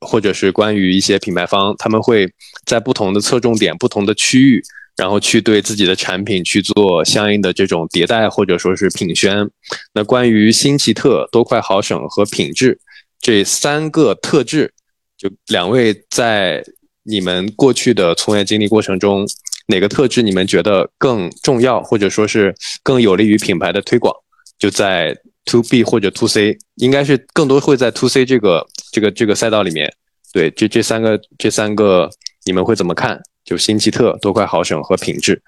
[0.00, 2.28] 或者是关于一些品牌方，他们会
[2.66, 4.62] 在不同的侧重点、不同的区域，
[4.96, 9.48] 然后去对自己的产品去做相应的这种迭代或者说是品宣。
[9.94, 12.78] 那关于新奇特、多快好省和品质
[13.20, 14.72] 这三个特质，
[15.16, 16.64] 就两位在
[17.02, 19.26] 你们过去的从业经历过程中。
[19.68, 24.12] 哪个特质你们觉得更重要，或者说是更有利于品牌的推广？
[24.58, 29.90] 就在 To B 或者 To C，应该是更多会在 To C 这个这个这个赛道里面。
[30.32, 32.10] 对，这这三个这三个
[32.44, 33.22] 你们会怎么看？
[33.44, 35.40] 就新奇特、多快好省和品质，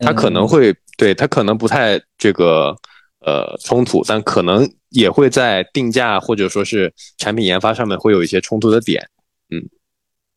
[0.00, 2.76] 它可能会对它可能不太这个
[3.24, 9.08] 呃冲突，但可能也会在定价或者说是产品研发上面会有一些冲突的点。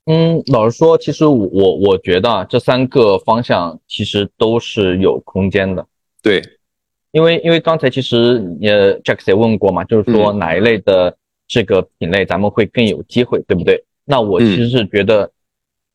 [0.06, 0.36] 嗯。
[0.36, 5.86] 嗯，老实说，其实我我觉得啊，这三个方向其实都是有空间的。
[6.22, 6.42] 对，
[7.12, 8.18] 因为因为刚才其实
[8.62, 11.16] 呃，Jack 也问过嘛，就是说哪一类的
[11.48, 13.82] 这个品类咱们会更有机会，对不对？
[14.04, 15.32] 那我其实是觉得，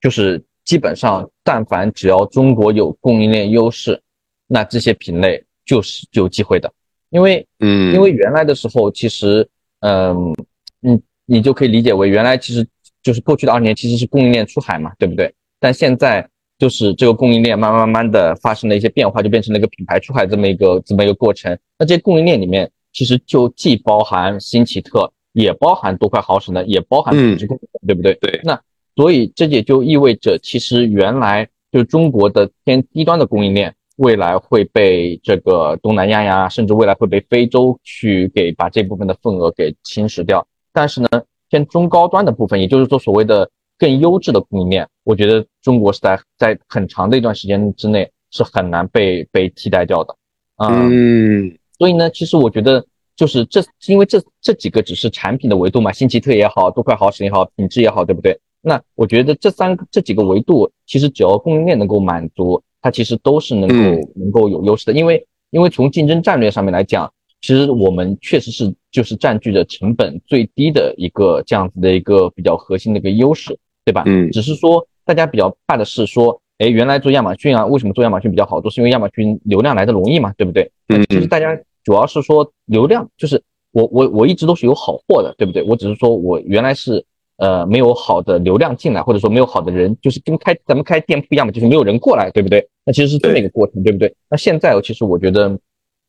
[0.01, 4.01] 就是基本上，但凡只要中国有供应链优势，
[4.47, 6.73] 那这些品类就是有机会的。
[7.11, 9.47] 因为嗯，因为原来的时候，其实
[9.81, 10.35] 嗯
[10.81, 12.67] 嗯，你就可以理解为原来其实。
[13.09, 15.33] 就是过去的二年其实是供应链出海嘛，对不对？
[15.59, 16.29] 但现在
[16.59, 21.59] 就是这个供应链慢慢慢慢的发生了一些变化，就变成了一个品牌出海这么一个这么一个过程。
[21.79, 28.13] 那这些供应链里面其实就既包含新奇特，也包含多快好省的，也包含品质供对不对？
[28.21, 28.39] 对。
[28.45, 28.61] 那
[28.95, 40.47] 所以这也就意味着，其实原来就中国的偏低端的供应链，未来会被这个东南亚呀，甚至未来会被非洲去给把这部分的份额给侵蚀掉。
[40.75, 41.09] 但是呢？
[41.51, 50.15] 偏中高端的部分，也就是说所谓的更优质的供应链，我觉得中国是在在很长的一段时间之内是很难被被替代掉的。
[50.57, 52.85] 嗯，所以呢，其实我觉得
[53.17, 58.39] 就是这，因为这这几个只是产品的维度嘛，新奇特也好，多快好省也好，品质也好，对不对？
[58.61, 63.75] 那我觉得这三这几个维度，其实只要供应链能够满足，它其实都是能够
[64.17, 64.93] 能够有优势的。
[64.93, 67.11] 因为因为从竞争战略上面来讲。
[67.41, 74.03] 其实我们确实是就是占据着成本最低的一个这样子的一个比较核心的一个优势，对吧？
[74.07, 78.61] 嗯，只是说大家比较怕的是说，哎，原来做亚马逊啊，为什么做亚马逊比较好？
[78.61, 80.69] 都是因为亚马逊流量来的容易嘛，对不对？
[80.89, 85.63] 嗯，其实大家主要是说流量，就是我我我一直都是有好货的，对不对？
[85.63, 87.05] 我只是说我原来是
[87.37, 92.69] 呃没有好的流量进来，或者说没有好的人，就是跟开咱们开店铺一样嘛，就是没有人过来，对不对？
[92.85, 94.13] 那其实是这么一个过程，对不对？
[94.29, 95.57] 那现在其实我觉得，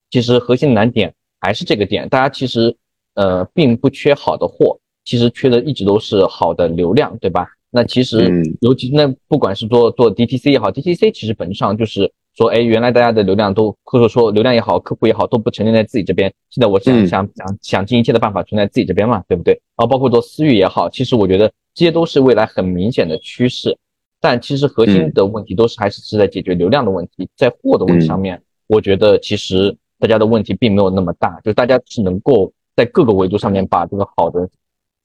[0.09, 1.13] 其实核心难点。
[1.39, 2.75] 还是这个点，大家其实
[3.15, 7.47] 呃并不缺好的货，其实缺的一直都是好的流量，对吧？
[7.71, 19.53] 那其实尤其那不管是做做 DTC 也好，DTC 其实本质上就是说，哎，原来大家的流量都或者说流量也好，客户也好，都不沉淀在自己这边，现在我想想想想尽一切的办法存在自己这边嘛，对不对？
[19.77, 23.77] 然后包括做私域也好，其实我觉得这些都是未来很明显的趋势。
[24.19, 34.49] 但其实核心的问题都是还是是在解决流量的问题，在货的问题上面，我觉得其实大家的问题并没有那么大，就大家是能够在各个维度上面把这个好的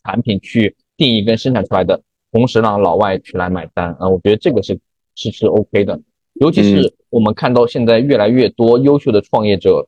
[0.04, 2.00] 产品去定义跟生产出来的，
[2.32, 4.78] 同时让老外去来买单啊，我觉得这个是
[5.14, 6.00] 是是 OK 的。
[6.34, 9.86] 尤其是我们看到现在越来越多优秀的创业者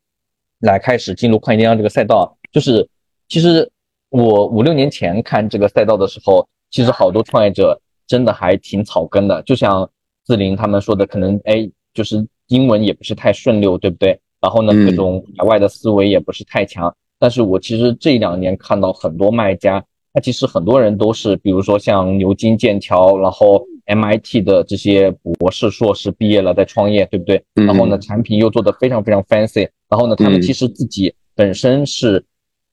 [0.61, 2.89] 来开始进入跨境电商这个赛道，就是
[3.29, 3.71] 其实
[4.11, 7.81] 我五六年前看这个赛道的时候，其实好多创业者。
[8.09, 9.91] 真的还挺草根的，就像
[10.25, 14.21] 志玲他们说的，可能哎，就是英文也不是太顺溜，对不对？
[14.47, 16.95] 然后呢，各种海外的思维也不是太强。
[17.19, 27.43] 但是我其实这两年看到很多卖家，他其实很多人都是，比如说像牛津、剑桥，然后 MIT 的这些博士、硕士毕业了在创业，对不对？
[27.55, 32.25] 然后呢，产品又做得非常非常 fancy，然后呢，他们其实自己本身是。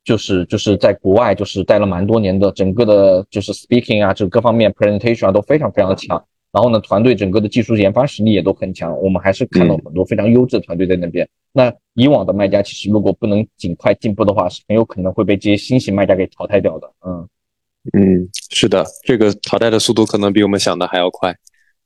[0.06, 6.22] 就是就是在国外就是待了蛮多年的，整个的就是 speaking 啊，这各方面 presentation 啊都非常非常的强。
[6.54, 8.97] 然后呢，团队整个的技术研发实力也都很强。
[9.01, 11.28] 我们还是看到很多非常优质的团队在那边。
[11.51, 16.89] 那以往的卖家其实如果不能尽快进步的话，是很有可能会被这些新型卖家给淘汰掉的。
[17.06, 17.28] 嗯
[17.91, 21.36] 嗯，是的，这个淘汰的速度可能比我们想的还要快。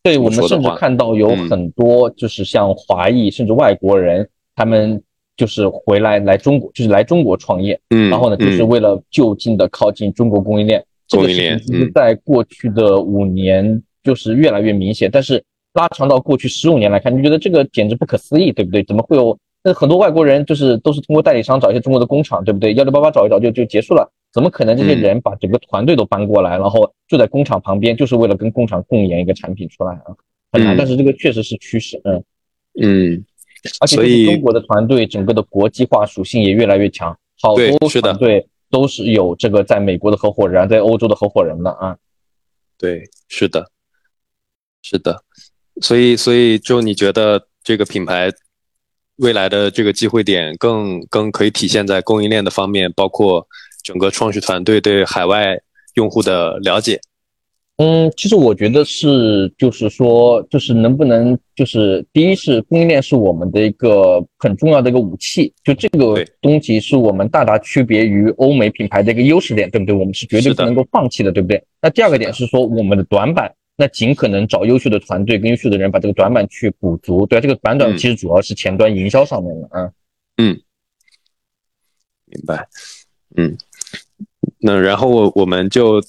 [0.03, 5.01] 对我们甚至看到有很多就是像华裔甚至外国人，他们。
[5.37, 10.83] 就是回来来中国，就是来中国创业，嗯，然后呢，就是为了就近的靠近中国供应链。
[11.07, 15.43] 这个事情在过去的五年就是越来越明显，但是
[15.73, 18.81] 拉长到过去十五年来看，你觉得这个简直不可思议，对不对？
[18.85, 22.73] 怎么会有那很多外国人就是都是通过代理商找一些中国的工厂，对不对？
[22.75, 30.15] 幺六八八找一找就就结束了，怎么可能这些人把整个团队都搬过来，然后就在工厂旁边，就是为了跟工厂共研一个产品出来啊？
[30.53, 32.23] 很难，但是这个确实是趋势，嗯
[32.81, 33.25] 嗯。
[33.81, 41.97] 而且中国的团队整个的国际化属性也越来越强，好多团队都是有这个在美国的合伙人，在欧洲的合伙人的啊。
[42.77, 43.67] 对，是的，
[44.81, 45.23] 是的。
[45.81, 48.31] 所以，所以就你觉得这个品牌
[49.17, 53.47] 未来的这个机会点更更可以体现在供应链的方面，包括
[53.83, 55.59] 整个创始团队对海外
[55.95, 56.99] 用户的了解。
[57.79, 69.93] 嗯，其实我觉得是，就是说，就是能不能，就是第一是供应链是我们的一个很重要的一个武器，就这个东西是我们大大区别于欧美品牌的一个优势点，对不对？
[69.93, 71.63] 我们是绝对不能够放弃的，对不对？
[71.79, 79.89] 那第二个点是说我们的短板，那尽可能找优秀的团队跟优秀的人把这个短板去补足，对啊这个短板其实主要是前端营销上面的，啊
[80.37, 80.59] 嗯，
[82.25, 82.67] 明白，
[83.37, 83.57] 嗯，
[84.59, 86.03] 那然后我我们就。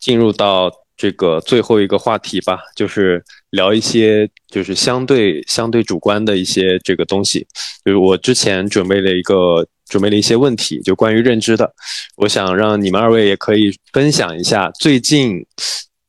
[0.00, 3.20] 进入到这个最后一个话题吧，就是
[3.50, 7.44] 聊一些就是相对相对主观的一些这个东西。
[7.84, 11.74] 就是我之前准备了一个准备了一些问题，就关于认知的。
[12.16, 15.44] 我想让你们二位也可以分享一下最近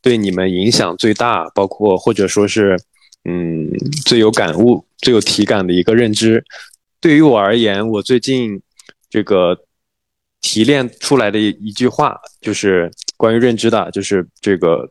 [0.02, 2.80] 对你们影响最大，包括或者说是
[3.26, 3.70] 嗯
[4.06, 6.44] 最有感悟、最有体感的一个认知。
[7.00, 8.62] 对于我而言，我最近
[9.10, 9.58] 这个
[10.42, 12.92] 提炼出来的一一句话就是。
[13.20, 14.90] 关于认知的，就是这个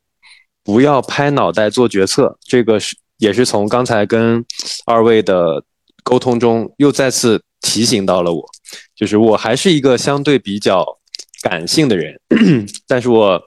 [0.63, 2.37] 不要拍脑袋做决策。
[2.43, 4.45] 这个是也是从刚才跟
[4.85, 5.65] 二位的
[6.03, 8.47] 沟通中又再次提醒到了我，
[8.95, 10.85] 就是我还是一个相对比较
[11.41, 12.21] 感性的人，
[12.87, 13.43] 但是我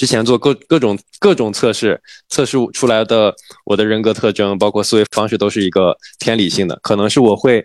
[0.00, 3.34] 之前做各各种各种测试，测试出来的
[3.66, 7.62] 我的人格特征，包括思维方式，都是一个偏理性的，可能是我会。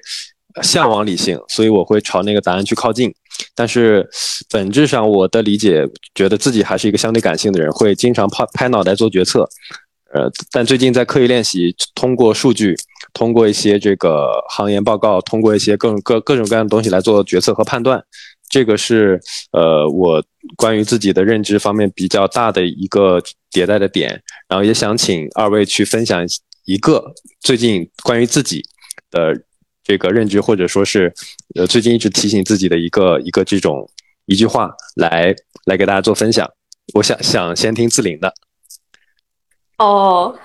[0.64, 3.14] 向往理性，所以我会朝那个答案去靠近。
[3.54, 4.08] 但是
[4.50, 9.46] 本质上，我的理解觉得自己还是一个相对感性的人，会经常拍拍脑袋做决策。
[10.14, 12.74] 呃，但最近在刻意练习，通过数据，
[13.12, 18.02] 通过一些这个行业报告，通过一些各种各各种各样的东西来做决策和判断。
[18.56, 19.20] 这个是
[19.52, 20.24] 呃我
[20.56, 24.10] 关于自己的认知方面比较大的一个迭代的点。
[24.48, 26.26] 然后也想请二位去分享
[26.64, 27.04] 一个
[27.42, 28.64] 最近关于自己
[29.12, 29.20] 的。
[29.88, 31.14] 这个认知，或者说是，
[31.54, 33.88] 呃，最近一直提醒自己的一个一个这种
[34.26, 35.32] 一句话，来
[35.66, 36.50] 来给大家做分享。
[36.96, 38.34] 我想想先听自林的。
[39.78, 40.36] 哦，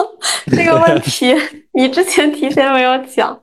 [0.48, 1.34] 这个问题
[1.76, 3.38] 你之前提前没有讲，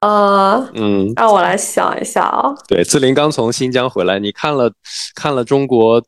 [0.00, 2.54] 呃，嗯，让我来想一下啊。
[2.68, 4.72] 对，自林刚从新疆回来，你看了
[5.14, 6.02] 看了中国，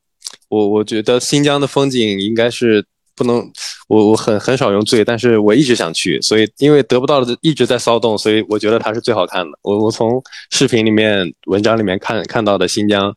[0.48, 2.84] 我我觉得新疆的风景应该是。
[3.14, 3.46] 不能，
[3.88, 9.50] 我我很很少用最，但是我一直想去，所以因为得不到的一直在骚动，所以我觉得它是最好看的。
[9.60, 10.20] 我我从
[10.50, 13.14] 视频里面、文章里面看看到的新疆，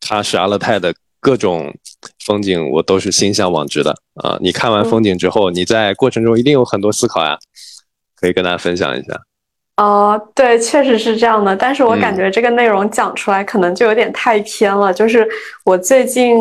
[0.00, 1.68] 它是阿勒泰的各种
[2.24, 3.92] 风景，我都是心向往之的
[4.22, 4.38] 啊！
[4.40, 7.36] 你看完风景之后，你在过程中一定有很多思考呀，
[8.14, 9.20] 可以跟大家分享一下。
[9.76, 14.92] 哦，对，确实是这样的，但是我感觉这个内容讲出来可能就有点太偏了。
[14.94, 15.28] 就是
[15.64, 16.36] 我最近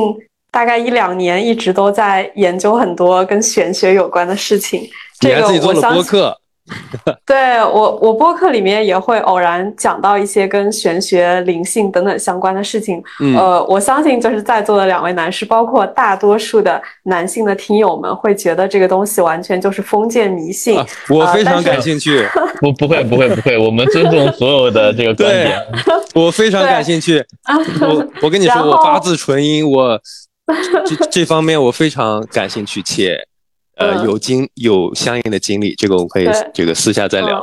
[0.51, 4.88] 大概一两年一直都在研究很多跟玄学有关的事情。
[5.21, 6.38] 你还自己做了播客。
[7.26, 13.03] 对我，我播客里面也会偶然讲到一些跟玄学、灵性等等相关的事情。
[13.36, 20.80] 呃，我相信就是在座的两位男士，包括大多数的男性的听友们，会觉得这个东西完全就是封建迷信。
[21.09, 22.26] 我非常感兴趣。
[22.61, 23.57] 不，不会，不会，不会。
[23.57, 25.59] 我们尊重所有的这个观点。
[26.16, 27.22] 我非常感兴趣。
[27.82, 29.99] 我我跟你说，我八字纯阴，我
[30.86, 33.28] 这这方面我非常感兴趣，且。
[33.84, 37.41] 呃，有经有相应的经历，这个我们可以这个私下再聊。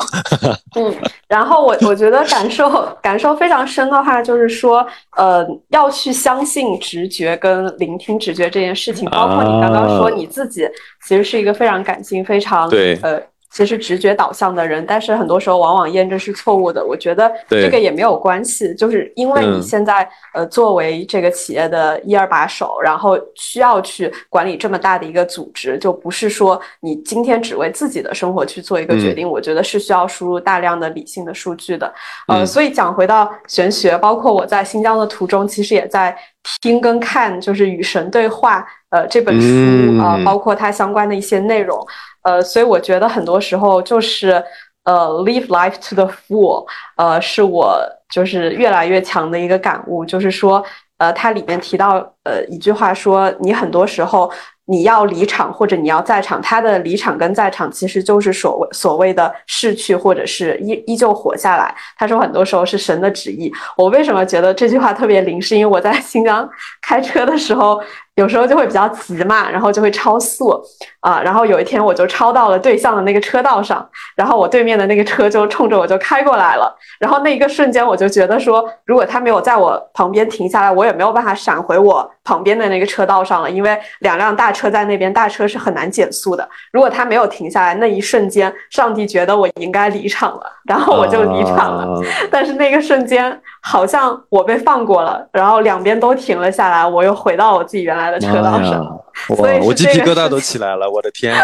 [0.77, 0.95] 嗯，
[1.29, 4.87] 然后我我觉得感受感受非常深的话，就是说，
[5.17, 10.67] 呃，要去相信直觉跟聆听直觉这件事情，包括你刚刚说你自己
[11.07, 13.21] 其实是一个非常感性、非常对呃。
[13.53, 16.85] 其实直觉导向的人，但是很多时候往往验证是错误的。
[16.85, 29.29] 我觉得这个也没有关系，就是因为你现在呃作为这个企业的一二把手，然后需要去管理这么大的一个组织，就不是说你今天只为自己的生活去做一个决定。
[29.29, 31.93] 我觉得是需要输入大量的理性的数据的。
[32.29, 36.17] 呃，所以讲回到玄学，包括我在新疆的途中，其实也在
[36.63, 38.61] 听跟看，就是《与神对话》
[38.91, 41.79] 呃这本书啊，包括它相关的一些内容。
[42.23, 44.43] 呃，所以我觉得很多时候就是，
[44.85, 46.67] 呃，live life to the full，
[46.97, 47.81] 呃，是我
[48.11, 50.63] 就是越来越强的一个感悟，就是说，
[50.99, 54.31] 呃，它里面提到，呃，一句话说，你很多时候。
[54.67, 61.75] 你要离场或者你要在场，他的离场跟在场其实就是所谓所谓的逝去或者是依依旧活下来。
[61.99, 63.53] 他说很多时候是神的旨意。
[63.77, 65.43] 我为什么觉得这句话特别灵？
[65.43, 66.49] 是因为我在新疆
[66.81, 67.83] 开车的时候，
[68.21, 70.63] 有时候就会比较急嘛，然后就会超速
[71.01, 71.23] 啊。
[71.23, 76.77] 然后有一天我就超到了对向的那个车道上，然后我对面的那个车就冲着我就开过来了。
[76.99, 84.71] 然后那一个瞬间我就觉得说，如果他没有在我旁边停下来，我也没有办法闪回我旁边的那个车道上了，因为两辆大车。
[84.71, 86.49] 在那边，大车是很难减速的。
[86.71, 92.01] 如果他没有停下来，那一瞬间，上帝觉得我应该离场了，然后我就离场了。
[92.31, 98.87] 但是那个瞬间，好像我被放过了，然后两边都停了下来，我又回到我自己原来的车道上。
[99.35, 101.35] 所以我鸡皮疙瘩都起来了，我的天！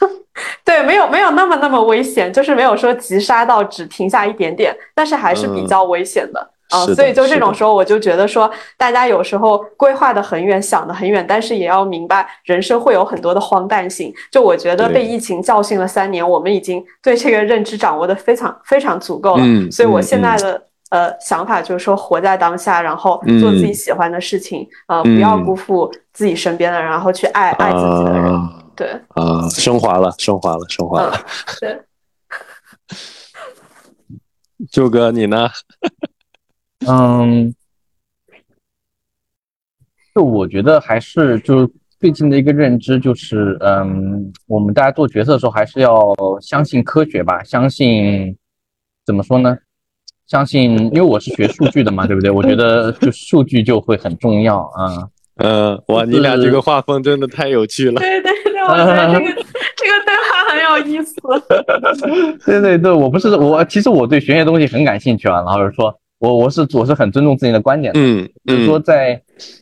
[0.62, 6.50] 对，没有没有那么那么危险，就是没有说急刹到只停下一点点，但是还是比较危险的。
[6.70, 14.12] 啊，所以就这种时候，我就觉得说，大家有时候规划的很远，想的很远，但是也要明白，人生会有很多的荒诞性。
[14.32, 19.42] 就我觉得被疫情教训了三年，我们已经对这个认知掌握的非常非常足够了。
[19.44, 20.60] 嗯，所以我现在的
[20.90, 28.48] 呃想法就是说，活在当下，然后做自己喜欢的事情，呃，不要辜负自己身边的人，然后去爱爱自己的人。
[28.74, 31.18] 对，啊，升华了，升华了，升华了。
[31.60, 31.80] 对，
[34.70, 35.48] 舅哥，你呢？
[36.84, 37.54] 嗯，
[40.14, 48.36] 就我觉得还是就最近的一个认知就是，嗯，我们大家做决策的时候还是要相信科学吧，相信
[49.06, 49.56] 怎么说呢？
[50.26, 52.30] 相信，因为我是学数据的嘛，对不对？
[52.30, 55.08] 我觉得就数据就会很重要啊。
[55.36, 58.00] 嗯，哇，你俩这个画风真的太有趣了。
[58.00, 59.30] 对对对，我觉得这个
[59.76, 61.14] 这个对话很有意思。
[62.44, 65.98] 对对对，我不是我，其实我对玄学东西很感兴趣啊，然后说。
[66.18, 69.20] 我我是我是很尊重自己的观点的，嗯，就是说在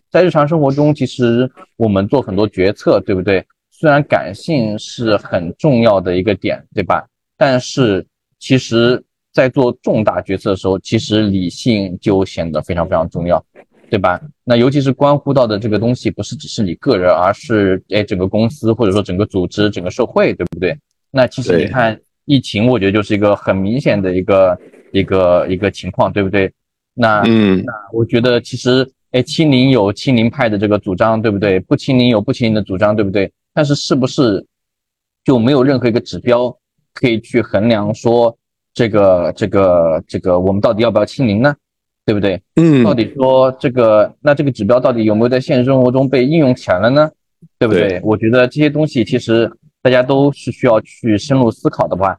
[0.09, 3.45] 在日常生活中，其实我们做很多决策，对不对？
[3.73, 7.05] 虽然感性是很重要的一个点，对吧？
[7.37, 8.07] 但是
[8.39, 9.03] 其实，
[9.33, 13.45] 在做重大决策的时候，其实理性就显得非常非常重要，
[13.91, 14.21] 对吧？
[14.45, 20.79] 那尤其是关乎到的这个东西，不是只是你个人，而是哎整个公司或者说整个组织、整个社会，对不对？
[21.11, 24.57] 那其实你看疫情，我觉得就是一个很明显的一个。
[24.95, 26.51] 一个一个情况，对不对？
[26.95, 31.59] 那嗯，那我觉得其实，哎，清零有清零派的这个主张，对不对？
[31.59, 33.31] 不清零有不清零的主张，对不对？
[33.53, 34.47] 但是是不是
[35.25, 36.57] 就没有任何一个指标
[36.93, 38.37] 可以去衡量说
[38.73, 41.53] 这个这个这个我们到底要不要清零呢？
[42.07, 42.41] 对不对？
[42.55, 47.11] 嗯，到底说这个那这个指标到底有没有在现实生活中被应用起来了呢？
[47.59, 48.01] 对不对？
[48.05, 49.51] 我觉得这些东西其实
[49.83, 52.17] 大家都是需要去深入思考的吧，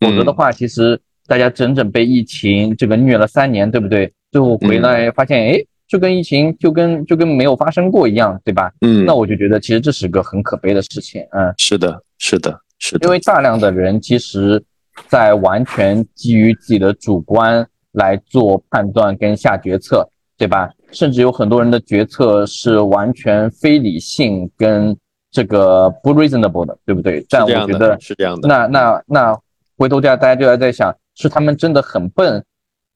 [0.00, 1.00] 否则的话，其实。
[1.28, 4.12] 大家整整被疫情这个虐了三年，对不对？
[4.32, 8.72] 最后回来发现，哎，就跟疫情就跟就跟没有发生过一样，对吧？
[8.80, 11.22] 嗯，那我就觉得其实这是个很可悲的事情。
[11.32, 14.62] 嗯，是的，是的，是的，因为大量的人其实，
[15.06, 20.70] 在完全基于自己的主观来做判断跟下决策，对吧？
[20.92, 24.96] 甚至有很多人的决策是完全非理性跟
[25.30, 27.22] 这个不 reasonable 的，对不对？
[27.28, 28.48] 但我觉得是这样的。
[28.48, 29.38] 那那那
[29.76, 32.42] 回头家大家就在在想，是他们真的很笨，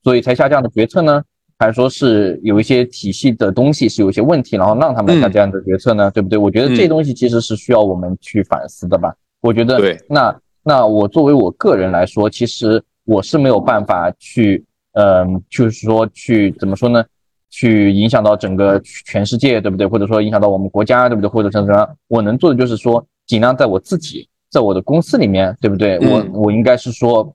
[0.02, 1.22] 所以才下这样的决策呢，
[1.58, 6.10] 还是说是有一些体系的东西是有一些问题，然后让他们下这样的决策呢？
[6.12, 6.38] 对不对？
[6.38, 9.12] 我觉得这东西其实是需要我们去反思的吧。
[9.40, 9.98] 我觉得，对。
[10.08, 17.04] 那那我作为我个人来说，其实我是没有办法去，嗯，就是说去怎么说呢？
[17.50, 19.86] 去影响到整个全世界，对不对？
[19.86, 21.28] 或者说影响到我们国家，对不对？
[21.28, 21.96] 或者怎么样？
[22.08, 25.98] 我能做的就是说，尽量在我自己，在我的公司里面，对不对？
[25.98, 27.30] 我我应该是说，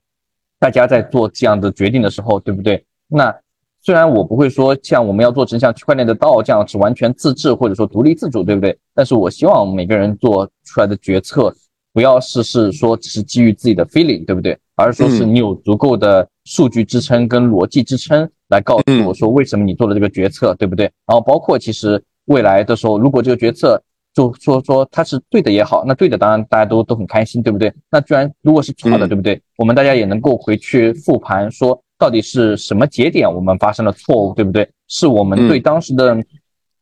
[0.60, 2.84] 大家在做这样的决定的时候，对不对？
[3.08, 3.36] 那
[3.82, 8.78] 虽然我不会说像我们要做成像区块链的道这样是完全自治或者说独立自主，对不对？
[8.94, 11.54] 但是我希望每个人做出来的决策，
[11.94, 14.58] 不要是是说只是基于自己的 feeling，对不对？
[14.76, 18.30] 而是说是你有足够的数据支撑跟逻辑支撑。
[18.50, 20.86] 来告诉我说为什么你做了这个决策，对不对？
[21.06, 23.82] 然后包括其实未来的时候，如果这个决策
[24.18, 27.72] 就说说它是对的也好，那对的当然大家都都很开心，对不对？
[27.92, 29.40] 那居然如果是错的，对不对？
[29.58, 34.68] 我们大家也能够回去复盘，说到底是什么节点我们发生了错误，对不对？
[34.88, 36.18] 是我们对当时的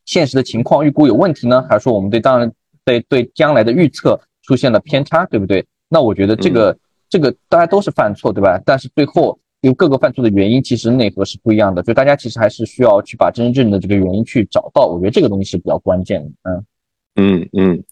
[0.06, 2.50] 现实的情况预估有问题呢，还是说我们对当然
[2.86, 5.62] 对对将来的预测出现了偏差，对不对？
[5.90, 6.74] 那我觉得这个
[7.10, 8.58] 这个大家都是犯错，对吧？
[8.64, 9.38] 但是最后。
[9.62, 14.86] 因为各个犯错的原因其实内核是不一样的，就大家其实还是需要去把真正的这个原因去找到。
[14.86, 16.28] 我觉得这个东西是比较关键的。
[16.50, 16.64] 嗯
[17.16, 17.82] 嗯嗯，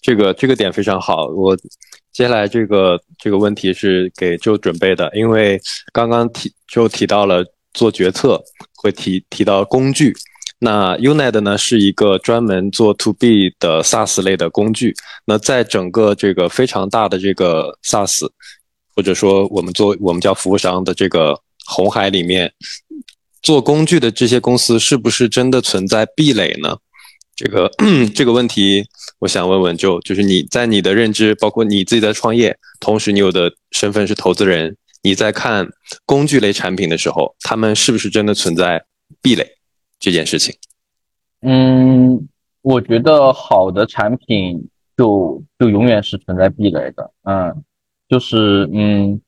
[0.00, 1.26] 这个这个点非常好。
[1.26, 1.56] 我
[2.12, 5.60] 接下来这个这个问题是给就准备的，因为
[5.92, 8.42] 刚刚提就提到了做决策
[8.76, 10.14] 会提提到工具。
[10.58, 14.94] 那 Unite 呢是一个专门做 To B 的 SaaS 类的工具。
[15.24, 18.28] 那在整个这个非常大的这个 SaaS。
[18.96, 22.52] 或者说，我们做我们叫服务商的这个红海里面，
[23.40, 26.76] 做工具的这些公司是不是真的存在壁垒呢？
[27.42, 27.70] 这个
[28.14, 28.84] 这个问题，
[29.18, 35.66] 我想问问，就就是你在你的认知，包括你自己在创业，同时你有的身份是投资人，你在看
[36.04, 38.84] 工具类产品的时候，他们是不是真的存在
[39.22, 39.46] 壁垒
[39.98, 40.54] 这件事情？
[41.40, 42.28] 嗯，
[42.60, 44.68] 我觉得好的产品
[44.98, 47.64] 就就永远是存在壁垒的，嗯。
[48.10, 49.20] 就是嗯，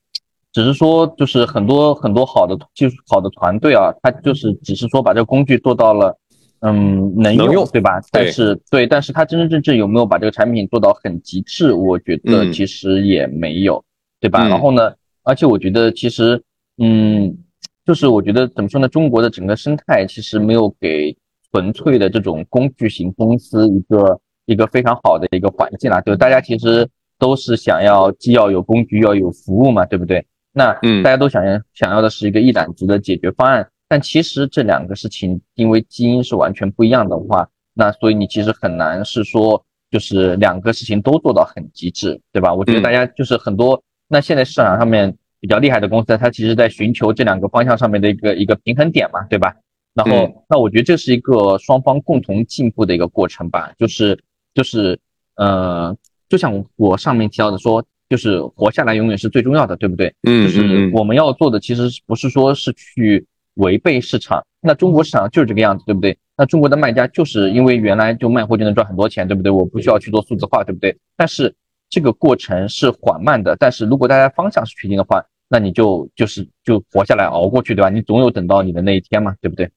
[0.52, 6.18] 只是说就是很多很多好的技术好的团队啊，他就是只是说把这个工具做到了，
[6.62, 8.00] 嗯，能用对吧？
[8.10, 11.72] 但是对，但是它真真正正有没有把这个产品做到很极致？
[11.72, 13.84] 我觉得其实也没有，
[14.20, 14.48] 对吧？
[14.48, 14.92] 然后呢，
[15.22, 16.42] 而且我觉得其实
[16.78, 17.36] 嗯，
[17.84, 18.88] 就是我觉得怎么说呢？
[18.88, 21.16] 中国的整个生态其实没有给
[21.52, 26.88] 纯粹的这种工具型公司一个一个非常好的一个环境啦，就大家其实。
[27.18, 30.26] 都是想要既要有工具，要有服务嘛，对不对？
[30.52, 33.64] 那嗯，大家都想要想要的是一个一揽子的解决方案。
[33.92, 42.54] 但其实这两个事情，因为基因是完全不一样的话，那所以你其实很难是说，就是两个事情都做到很极致，对吧？
[42.54, 49.54] 我觉得大家就是很多，那现在市场上面比较厉害的公司，它其实在寻求这两个方向上面的一个一个平衡点嘛，对吧？
[49.92, 54.18] 然后，那我觉得这是一个双方共同进步的一个过程吧，就是
[54.54, 54.98] 就是
[55.36, 55.94] 呃。
[56.30, 60.10] 就像我上面提到的说，就是活下来永远是最重要的，对不对？
[60.22, 66.16] 嗯，就是我们要做的其实不是说是去违背市场，那中国市场就是这个样子，对不对？
[66.36, 69.50] 那中国的卖家就是因为原来就卖货就能赚很多钱，对不对？
[69.50, 70.96] 我不需要去做数字化，对不对？
[71.16, 71.54] 但是
[71.90, 77.90] 这个过程是缓慢的，但是如果大家方向是确定的话，那你就就是就活下来熬过去，对吧？
[77.90, 79.70] 你总有等到你的那一天嘛，对不对？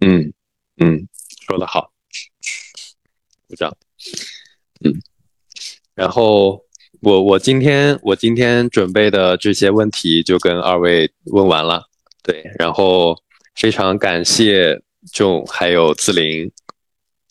[0.00, 0.32] 嗯
[0.78, 1.06] 嗯，
[1.46, 1.92] 说得好，
[3.48, 3.76] 鼓掌，
[4.84, 4.92] 嗯。
[5.94, 6.60] 然后
[7.00, 11.84] 我我今天我今天准备的这些问题就跟二位问完了，
[12.24, 13.14] 对，然后
[13.54, 14.80] 非常感谢
[15.12, 16.50] 仲还有自林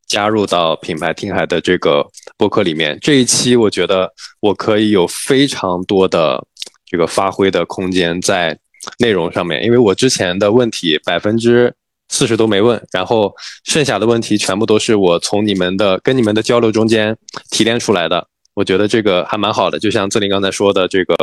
[0.08, 2.06] 加入到品牌听海的这个
[2.38, 2.98] 播客里面。
[3.02, 6.46] 这一期我觉得我可以有非常多的
[6.86, 8.56] 这个发挥的空间在
[9.00, 11.74] 内容上面，因为我之前的问题百分之
[12.10, 13.34] 四十都没问，然后
[13.64, 17.18] 剩下的问题全部都是我从你们的跟你们的交流中间
[17.50, 18.28] 提炼出来的。
[18.54, 21.16] 我觉得这个还蛮好的，就像自林刚才说的，这个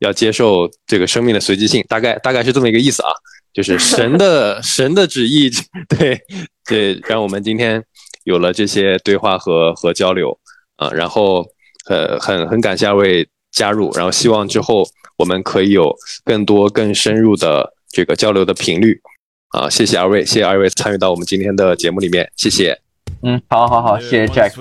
[0.00, 3.10] 要接受这个生命的随机性，大概大概是这么一个意思啊，
[3.52, 5.50] 就是神的 神的旨意，
[5.88, 6.20] 对
[6.66, 7.82] 对，让我们今天
[8.24, 10.36] 有了这些对话和和交流
[10.76, 11.46] 啊，然后
[11.88, 14.84] 呃很很感谢二位加入，然后希望之后
[15.16, 19.00] 我们可以有更多更深入的这个交流的频率。
[19.52, 22.81] 啊，谢谢二位，谢谢二位参与到我们今天的节目里面，谢谢。
[23.23, 24.51] 嗯，好，好，好，谢谢 Jack，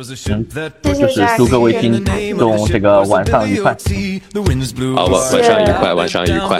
[0.82, 2.02] 嗯，就是祝各位听
[2.38, 3.76] 众这个晚上愉快。
[4.94, 6.58] 好，晚晚上愉快，晚上愉快。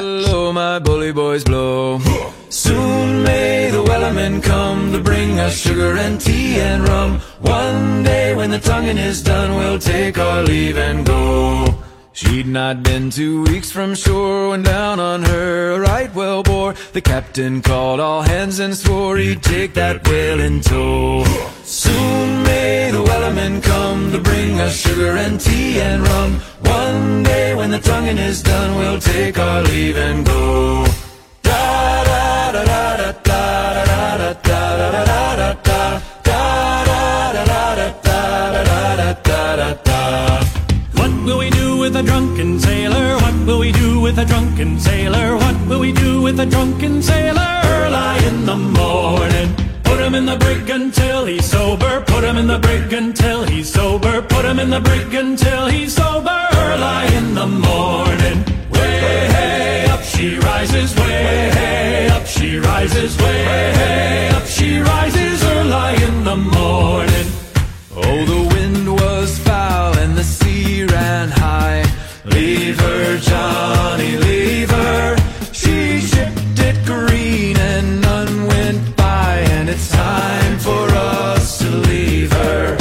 [2.49, 7.19] Soon may the wellermen come to bring us sugar and tea and rum.
[7.43, 11.75] One day when the tonguing is done, we'll take our leave and go.
[12.14, 16.74] She'd not been two weeks from shore when down on her right well bore.
[16.92, 21.24] The captain called all hands and swore he'd take that whale in tow.
[21.64, 26.34] Soon may the wellermen come to bring us sugar and tea and rum.
[26.62, 30.86] One day when the tonguing is done, we'll take our leave and go.
[31.44, 36.02] Da da da da da da da da da da da da da
[41.82, 43.16] with a drunken sailor?
[43.16, 45.36] What will we do with a drunken sailor?
[45.36, 47.62] What will we do with a drunken sailor?
[47.64, 49.50] Early in the morning.
[49.84, 52.02] Put him in the brig until he's sober.
[52.02, 54.22] Put him in the brig until he's sober.
[54.22, 56.40] Put him in the brig until he's sober.
[56.54, 58.38] Early in the morning.
[58.70, 60.96] Way up she rises.
[60.96, 63.18] Way up she rises.
[63.18, 65.44] Way up she rises.
[65.44, 67.28] Early in the morning.
[67.96, 68.51] Oh, the
[69.22, 71.84] was foul and the sea ran high.
[72.26, 75.16] Leave her, Johnny, leave her.
[75.52, 82.32] She shipped it green and none went by, and it's time for us to leave
[82.34, 82.81] her.